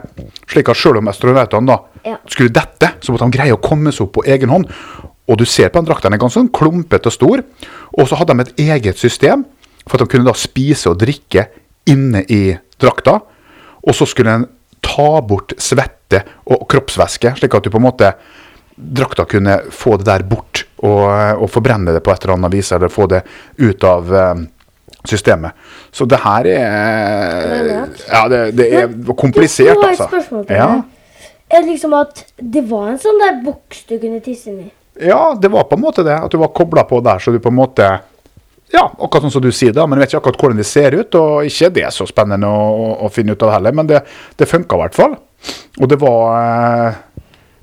slik 0.49 0.71
at 0.73 0.81
selv 0.81 1.03
om 1.03 1.11
astronautene 1.13 1.69
da 1.69 1.79
Ja. 2.07 2.17
skulle 2.27 2.49
dette, 2.49 2.95
så 3.05 3.13
måtte 3.13 3.29
de 3.29 3.37
greie 3.37 3.53
å 3.53 3.61
komme 3.61 3.93
seg 3.93 4.07
opp 4.07 4.15
på 4.15 4.25
egen 4.25 4.49
hånd. 4.49 4.71
Og 5.31 5.39
du 5.39 5.47
ser 5.47 5.71
på 5.71 5.79
den 5.79 5.89
drakta, 5.89 6.09
den 6.09 6.19
er 6.19 6.23
ganske 6.23 6.41
sånn 6.41 6.53
klumpete 6.55 7.11
og 7.11 7.15
stor. 7.15 7.43
Og 7.95 8.09
så 8.11 8.19
hadde 8.19 8.35
de 8.35 8.47
et 8.47 8.63
eget 8.75 8.99
system 8.99 9.45
for 9.87 9.97
at 9.97 10.05
de 10.05 10.13
kunne 10.13 10.27
da 10.27 10.35
spise 10.37 10.91
og 10.91 10.99
drikke 11.01 11.47
inne 11.91 12.25
i 12.29 12.43
drakta. 12.81 13.21
Og 13.87 13.97
så 13.97 14.09
skulle 14.09 14.37
en 14.41 14.49
ta 14.85 15.11
bort 15.25 15.55
svette 15.61 16.23
og 16.51 16.65
kroppsvæske, 16.71 17.35
slik 17.39 17.55
at 17.55 17.67
du 17.67 17.73
på 17.73 17.79
en 17.79 17.87
måte 17.87 18.15
drakta 18.81 19.27
kunne 19.29 19.59
få 19.71 19.99
det 20.01 20.09
der 20.09 20.25
bort 20.29 20.65
og, 20.81 21.05
og 21.45 21.51
forbrenne 21.53 21.93
det 21.93 22.03
på 22.05 22.13
et 22.15 22.25
eller 22.25 22.39
annet 22.39 22.55
vis, 22.55 22.73
eller 22.73 22.93
få 22.93 23.07
det 23.13 23.21
ut 23.61 23.85
av 23.85 24.15
eh, 24.17 24.43
systemet. 25.05 25.69
Så 25.93 26.07
det 26.09 26.23
her 26.25 26.49
er 26.55 27.69
Ja, 28.09 28.25
det, 28.33 28.41
det 28.57 28.71
er 28.83 28.89
komplisert, 29.19 29.77
altså. 29.85 30.45
Ja. 30.49 30.73
Er 31.51 31.67
liksom 31.67 31.95
at 31.99 32.25
det 32.39 32.63
var 32.71 32.93
en 32.93 33.01
sånn 33.03 33.21
der 33.21 33.41
boks 33.45 33.85
du 33.89 33.99
kunne 33.99 34.21
tisse 34.25 34.53
inn 34.53 34.61
i? 34.69 34.71
Ja, 35.01 35.39
det 35.41 35.49
var 35.49 35.65
på 35.65 35.79
en 35.79 35.83
måte 35.83 36.05
det. 36.07 36.15
At 36.15 36.33
du 36.33 36.39
var 36.41 36.53
kobla 36.57 36.85
på 36.85 37.01
der, 37.05 37.19
så 37.19 37.33
du 37.33 37.41
på 37.41 37.53
en 37.53 37.61
måte 37.61 37.91
Ja, 38.71 38.85
akkurat 38.87 39.25
sånn 39.25 39.33
som 39.35 39.43
du 39.43 39.51
sier, 39.51 39.73
da. 39.75 39.83
Men 39.89 39.99
jeg 39.99 40.05
vet 40.05 40.13
ikke 40.13 40.21
akkurat 40.21 40.43
hvordan 40.45 40.61
det 40.61 40.67
ser 40.69 40.95
ut. 40.95 41.17
Og 41.19 41.49
ikke 41.49 41.73
det 41.75 41.83
er 41.89 41.95
så 41.95 42.07
spennende 42.07 42.47
å, 42.47 42.61
å, 42.71 42.91
å 43.07 43.11
finne 43.11 43.35
ut 43.35 43.43
av 43.43 43.57
heller, 43.57 43.75
men 43.75 43.89
det, 43.91 44.05
det 44.39 44.47
funka 44.47 44.79
i 44.79 44.83
hvert 44.85 44.99
fall. 44.99 45.17
Og 45.81 45.91
det 45.91 45.99
var 45.99 46.37
eh, 46.37 47.01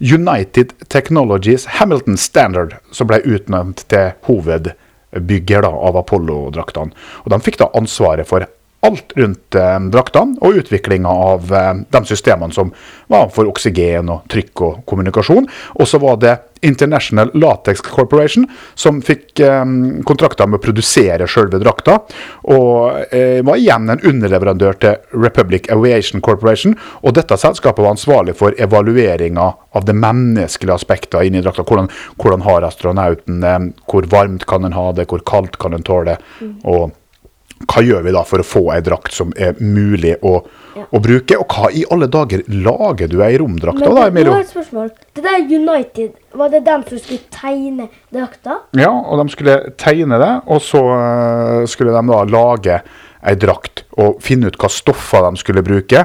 United 0.03 0.73
Technologies 0.91 1.65
Hamilton 1.77 2.17
Standard 2.19 2.75
som 2.91 3.07
ble 3.07 3.21
utnevnt 3.23 3.85
til 3.87 4.11
hovedbygger 4.27 5.63
da, 5.63 5.71
av 5.71 6.01
Apollo-draktene. 6.03 6.91
Og 7.23 7.31
de 7.31 7.41
fikk 7.45 7.61
da 7.61 7.71
ansvaret 7.77 8.27
for 8.27 8.43
alt 8.85 9.13
rundt 9.15 9.55
eh, 9.55 9.79
draktene 9.91 10.37
og 10.41 10.59
utviklinga 10.61 11.09
av 11.09 11.53
eh, 11.53 11.73
de 11.89 12.01
systemene 12.05 12.53
som 12.53 12.71
var 13.11 13.31
for 13.33 13.49
oksygen 13.49 14.11
og 14.13 14.27
trykk 14.31 14.63
og 14.67 14.83
kommunikasjon. 14.89 15.47
Og 15.79 15.89
så 15.89 15.99
var 16.01 16.19
det 16.21 16.35
International 16.65 17.31
Latex 17.37 17.81
Corporation 17.85 18.47
som 18.75 19.01
fikk 19.05 19.41
eh, 19.45 19.63
kontrakter 20.07 20.49
med 20.49 20.59
å 20.59 20.63
produsere 20.63 21.27
sjølve 21.29 21.61
drakta. 21.63 21.99
Og 22.53 23.13
eh, 23.13 23.41
var 23.45 23.61
igjen 23.61 23.89
en 23.93 24.03
underleverandør 24.03 24.79
til 24.83 25.23
Republic 25.25 25.71
Aviation 25.73 26.21
Corporation. 26.21 26.77
Og 27.01 27.17
dette 27.17 27.37
selskapet 27.39 27.83
var 27.83 27.95
ansvarlig 27.95 28.37
for 28.37 28.57
evalueringa 28.61 29.49
av 29.77 29.89
det 29.89 29.97
menneskelige 29.97 30.77
aspektet 30.77 31.25
inni 31.25 31.41
drakta. 31.41 31.65
Hvordan, 31.65 31.89
hvordan 32.21 32.45
har 32.45 32.69
astronauten 32.69 33.41
det, 33.41 33.57
hvor 33.89 34.07
varmt 34.11 34.45
kan 34.49 34.65
den 34.65 34.77
ha 34.77 34.91
det, 34.93 35.09
hvor 35.09 35.25
kaldt 35.25 35.57
kan 35.61 35.73
den 35.73 35.85
tåle 35.87 36.13
det. 36.13 36.21
og 36.63 36.93
hva 37.65 37.81
gjør 37.81 38.03
vi 38.05 38.11
da 38.13 38.21
for 38.27 38.43
å 38.43 38.45
få 38.45 38.61
ei 38.75 38.81
drakt 38.85 39.15
som 39.17 39.31
er 39.37 39.57
mulig 39.63 40.13
å, 40.21 40.35
å 40.93 41.01
bruke? 41.01 41.39
Og 41.41 41.49
hva 41.57 41.71
i 41.73 41.81
alle 41.93 42.09
dager 42.13 42.43
lager 42.53 43.09
du 43.09 43.17
ei 43.25 43.33
romdrakt 43.41 43.79
Men 43.81 43.89
av, 43.89 43.95
da, 43.97 44.03
det, 44.03 44.05
nå 44.05 44.13
Emilio? 44.13 44.35
har 44.35 44.45
et 44.45 44.53
spørsmål. 44.53 44.91
Det 45.17 45.25
der 45.25 45.49
United, 45.57 46.13
var 46.37 46.53
det 46.53 46.61
dem 46.67 46.85
som 46.85 47.01
skulle 47.01 47.25
tegne 47.33 47.89
drakta? 48.13 48.59
Ja, 48.77 48.91
og 48.93 49.23
de 49.23 49.33
skulle 49.33 49.57
tegne 49.81 50.21
det, 50.21 50.31
og 50.45 50.61
så 50.61 50.83
eh, 50.99 51.65
skulle 51.71 51.95
de 51.97 52.05
da 52.13 52.23
lage 52.29 52.79
ei 53.27 53.33
drakt 53.35 53.81
og 53.97 54.19
finne 54.23 54.47
ut 54.47 54.55
hva 54.61 54.69
stoffer 54.71 55.25
de 55.25 55.39
skulle 55.41 55.63
bruke. 55.65 56.03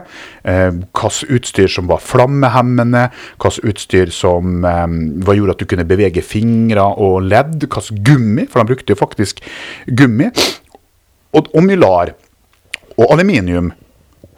Eh, 0.49 0.71
Hvilket 0.73 1.29
utstyr 1.37 1.69
som 1.71 1.87
var 1.91 2.01
flammehemmende, 2.03 3.05
hvilket 3.37 3.69
utstyr 3.69 4.11
som 4.17 4.65
eh, 4.65 5.37
gjorde 5.37 5.59
at 5.59 5.63
du 5.63 5.69
kunne 5.71 5.87
bevege 5.87 6.25
fingre 6.25 6.89
og 6.97 7.21
ledd. 7.29 7.61
Hvilket 7.69 8.01
gummi, 8.09 8.49
for 8.49 8.63
de 8.65 8.73
brukte 8.73 8.97
jo 8.97 9.03
faktisk 9.05 9.45
gummi. 9.87 10.33
Og, 11.33 11.49
og 11.53 11.65
mylar 11.65 12.13
og 12.99 13.07
aluminium 13.09 13.71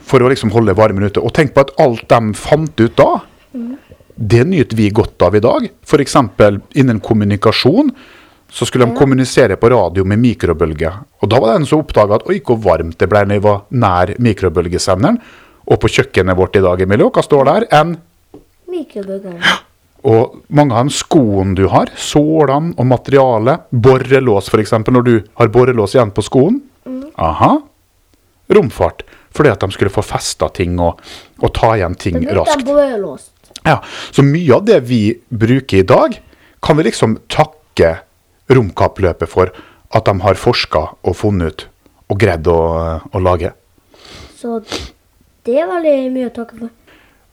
for 0.04 0.22
å 0.22 0.30
liksom 0.30 0.52
holde 0.54 0.76
varmen 0.76 1.09
ute. 1.09 1.22
Og 1.22 1.33
tenk 1.35 1.54
på 1.54 1.64
at 1.64 1.72
alt 1.83 2.04
de 2.11 2.35
fant 2.38 2.80
ut 2.80 2.98
da, 2.98 3.12
Det 4.14 4.44
nyter 4.46 4.76
vi 4.78 4.92
godt 4.94 5.22
av 5.26 5.35
i 5.35 5.40
dag. 5.42 5.64
F.eks. 5.83 6.14
innen 6.78 7.00
kommunikasjon 7.02 7.88
så 8.46 8.66
skulle 8.66 8.87
de 8.87 8.94
kommunisere 8.94 9.57
på 9.59 9.70
radio 9.72 10.04
med 10.07 10.20
mikrobølger. 10.22 11.00
Og 11.18 11.30
da 11.30 11.40
var 11.42 11.50
det 11.50 11.57
en 11.59 11.66
som 11.66 11.80
oppdaga 11.83 12.20
at 12.20 12.28
oi, 12.30 12.37
hvor 12.38 12.61
varmt 12.62 12.94
det 13.00 13.09
ble 13.11 13.24
når 13.26 13.40
jeg 13.40 13.42
var 13.42 13.64
nær 13.74 14.12
mikrobølgesenderen. 14.22 15.18
Og 15.66 15.80
på 15.83 15.90
kjøkkenet 15.96 16.38
vårt 16.38 16.61
i 16.61 16.62
dag, 16.62 16.85
Emilio, 16.87 17.11
hva 17.11 17.24
står 17.26 17.50
der? 17.50 17.66
En 17.74 17.96
Mikrobølger. 18.70 19.42
og 20.04 20.38
mange 20.46 20.78
av 20.78 20.87
de 20.87 20.94
skoene 20.94 21.59
du 21.59 21.66
har, 21.72 21.90
sålene 21.98 22.74
og 22.78 22.87
materialet, 22.87 23.66
borrelås 23.70 24.52
f.eks. 24.52 24.76
når 24.78 25.09
du 25.09 25.14
har 25.40 25.50
borrelås 25.50 25.96
igjen 25.96 26.14
på 26.14 26.22
skoen. 26.22 26.62
Aha. 27.20 27.59
Romfart. 28.55 29.05
Fordi 29.35 29.50
at 29.50 29.62
de 29.64 29.74
skulle 29.74 29.90
få 29.92 30.05
festa 30.07 30.48
ting 30.55 30.79
og, 30.83 31.00
og 31.42 31.53
ta 31.57 31.72
igjen 31.79 31.96
ting 31.98 32.20
raskt. 32.37 32.68
Ja, 33.64 33.81
Så 34.12 34.22
mye 34.27 34.59
av 34.59 34.66
det 34.68 34.81
vi 34.87 35.03
bruker 35.29 35.81
i 35.81 35.87
dag, 35.88 36.18
kan 36.62 36.77
vi 36.79 36.87
liksom 36.87 37.18
takke 37.33 37.96
romkappløpet 38.53 39.31
for 39.31 39.50
at 39.94 40.05
de 40.07 40.14
har 40.20 40.38
forska 40.38 40.83
og 41.03 41.16
funnet 41.16 41.55
ut 41.55 41.66
og 42.12 42.20
greid 42.20 42.46
å, 42.50 42.59
å 43.00 43.22
lage. 43.22 43.55
Så 44.37 44.59
det 45.44 45.57
er 45.61 45.68
veldig 45.70 45.94
mye 46.12 46.29
å 46.29 46.35
takke 46.35 46.59
for. 46.61 46.72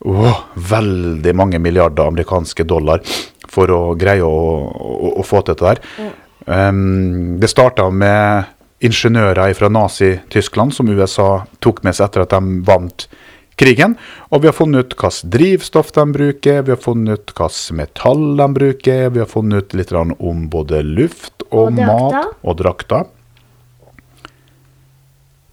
Oh, 0.08 0.40
veldig 0.56 1.34
mange 1.38 1.60
milliarder 1.62 2.08
amerikanske 2.10 2.64
dollar 2.66 3.04
for 3.52 3.70
å 3.76 3.82
greie 4.00 4.24
å, 4.26 4.32
å, 4.72 5.12
å 5.22 5.26
få 5.28 5.44
til 5.46 5.60
det 5.60 5.76
der. 5.76 6.14
Um, 6.48 7.36
det 7.42 7.52
starta 7.52 7.90
med 7.94 8.48
ingeniører 8.82 9.54
fra 9.58 9.70
Nazi-Tyskland 9.72 10.74
som 10.76 10.90
USA 10.90 11.44
tok 11.62 11.84
med 11.86 11.98
seg 11.98 12.10
etter 12.10 12.26
at 12.26 12.34
de 12.34 12.62
vant 12.68 13.06
krigen. 13.62 13.96
Og 14.34 14.42
vi 14.42 14.50
har 14.50 14.58
funnet 14.58 14.86
ut 14.86 14.96
hvilket 14.98 15.32
drivstoff 15.34 15.92
de 15.96 16.06
bruker, 16.16 16.62
vi 16.66 16.74
har 16.74 16.82
funnet 16.82 17.20
ut 17.20 17.34
hvilket 17.36 17.78
metall 17.78 18.24
de 18.40 18.48
bruker, 18.58 19.10
vi 19.14 19.24
har 19.24 19.30
funnet 19.30 19.66
ut 19.66 19.78
litt 19.78 19.94
om 19.94 20.46
både 20.52 20.84
luft 20.88 21.46
og, 21.50 21.72
Og 21.72 21.74
mat 21.78 22.32
og 22.42 22.58
drakter. 22.62 23.10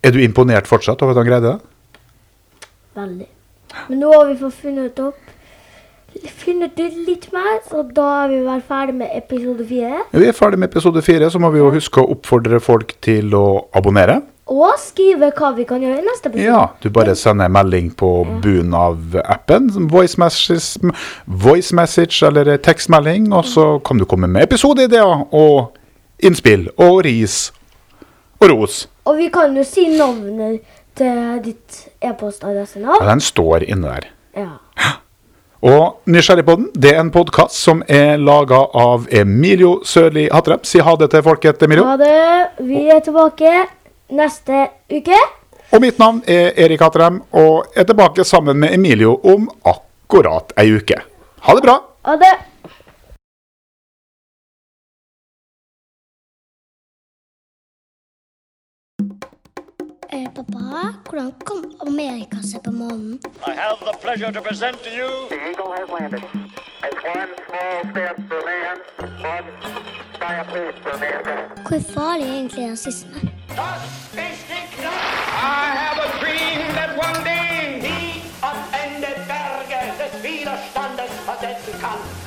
Er 0.02 0.14
du 0.14 0.22
imponert 0.22 0.70
fortsatt 0.70 1.02
over 1.02 1.16
at 1.16 1.20
han 1.20 1.28
greide 1.28 1.56
det? 1.56 2.68
Veldig. 2.98 3.26
Men 3.88 4.00
nå 4.00 4.12
har 4.14 4.28
vi 4.30 4.38
fått 4.40 4.62
funnet 4.62 5.00
opp 5.02 5.38
funnet 6.38 6.78
ut 6.80 6.96
litt 7.06 7.28
mer, 7.34 7.60
så 7.68 7.82
da 7.94 8.06
er 8.24 8.32
vi 8.32 8.40
vel 8.46 8.62
ferdig 8.64 8.94
med 9.02 9.12
episode 9.16 9.66
fire. 9.68 10.02
Vi 10.14 10.26
er 10.28 10.36
ferdig 10.36 10.58
med 10.58 10.70
episode 10.72 11.02
fire, 11.04 11.28
så 11.30 11.40
må 11.42 11.50
vi 11.54 11.60
jo 11.60 11.70
huske 11.74 12.00
å 12.00 12.10
oppfordre 12.14 12.60
folk 12.64 12.94
til 13.04 13.34
å 13.36 13.46
abonnere. 13.76 14.20
Og 14.48 14.78
skrive 14.80 15.28
hva 15.36 15.50
vi 15.58 15.66
kan 15.68 15.82
gjøre 15.84 16.00
i 16.00 16.06
neste 16.06 16.30
episode. 16.30 16.46
Ja, 16.46 16.62
du 16.80 16.88
bare 16.94 17.12
sender 17.20 17.50
en 17.50 17.52
melding 17.52 17.90
på 18.00 18.08
bunnen 18.40 18.72
av 18.76 19.18
appen, 19.24 19.68
voice 19.92 20.16
message, 20.20 20.80
voice 21.26 21.76
message 21.76 22.22
eller 22.24 22.56
tekstmelding, 22.56 23.28
og 23.36 23.44
så 23.44 23.66
kan 23.84 24.00
du 24.00 24.06
komme 24.08 24.30
med 24.30 24.48
episodeideer 24.48 25.26
og 25.36 25.76
innspill 26.24 26.70
og 26.80 27.02
ris 27.04 27.50
og 28.40 28.48
ros. 28.54 28.86
Og 29.04 29.20
vi 29.20 29.28
kan 29.34 29.52
jo 29.56 29.66
si 29.68 29.84
navnet 29.92 30.64
til 30.98 31.42
ditt 31.44 31.84
e-postadresse 32.04 32.80
nå. 32.80 32.96
Ja, 32.96 33.10
den 33.12 33.20
står 33.22 33.68
inne 33.68 33.98
der. 33.98 34.08
Ja. 34.38 34.96
Og 35.58 36.04
Nysgjerrigpodden 36.06 36.68
det 36.78 36.92
er 36.94 37.00
en 37.02 37.10
podkast 37.10 37.56
som 37.58 37.80
er 37.90 38.14
laga 38.22 38.60
av 38.78 39.08
Emilio 39.10 39.80
Sørli 39.82 40.28
Hatrem. 40.30 40.62
Si 40.62 40.78
ha 40.78 40.94
det 41.00 41.08
til 41.10 41.24
folket, 41.26 41.62
Emilio. 41.66 41.82
Ha 41.88 41.96
det. 41.98 42.12
Vi 42.62 42.84
er 42.94 43.02
tilbake 43.02 43.50
neste 44.14 44.68
uke. 44.92 45.18
Og 45.74 45.82
mitt 45.82 45.98
navn 45.98 46.22
er 46.30 46.54
Erik 46.62 46.80
Hatrem, 46.80 47.18
og 47.34 47.74
er 47.76 47.88
tilbake 47.88 48.24
sammen 48.24 48.56
med 48.62 48.72
Emilio 48.76 49.18
om 49.26 49.50
akkurat 49.66 50.54
ei 50.62 50.70
uke. 50.78 51.02
Ha 51.42 51.58
det 51.58 51.66
bra! 51.66 51.74
Ha 52.06 52.14
det. 52.22 52.32
Eh, 60.10 60.26
pappa, 60.34 60.94
hvordan 61.04 61.32
kom 61.44 61.64
Amerika 61.86 62.36
seg 62.42 62.62
på 62.64 62.70
månen? 62.72 63.18
I 63.46 63.52
have 63.52 63.78
the 63.84 63.92
pleasure 64.00 64.32
to 64.32 64.40
present 64.40 64.76
to 64.84 64.90
you 64.90 65.08
The 65.28 65.36
Eagle 65.50 65.72
has 65.76 65.88
landed. 65.90 66.22
It's 66.88 67.02
one 67.04 67.32
small 67.46 67.78
step 67.92 68.16
for 68.28 68.40
man, 68.48 68.78
one 69.20 69.48
giant 70.20 70.48
leap 70.54 70.74
for 70.84 70.96
mankind. 71.04 71.44
Hvor 71.68 71.80
farlig 71.94 72.26
er 72.28 72.32
egentlig 72.38 72.70
rasisme? 72.70 73.16
I 75.60 75.66
have 75.82 75.98
a 76.06 76.08
dream 76.22 76.60
that 76.78 76.90
one 77.06 77.20
day 77.24 77.80
Wie 77.84 78.22
am 78.50 78.58
Ende 78.82 79.10
Berge 79.28 79.80
des 80.00 80.12
Widerstandes 80.24 81.12
versetzen 81.28 81.74
kann. 81.82 82.00
Da 82.00 82.17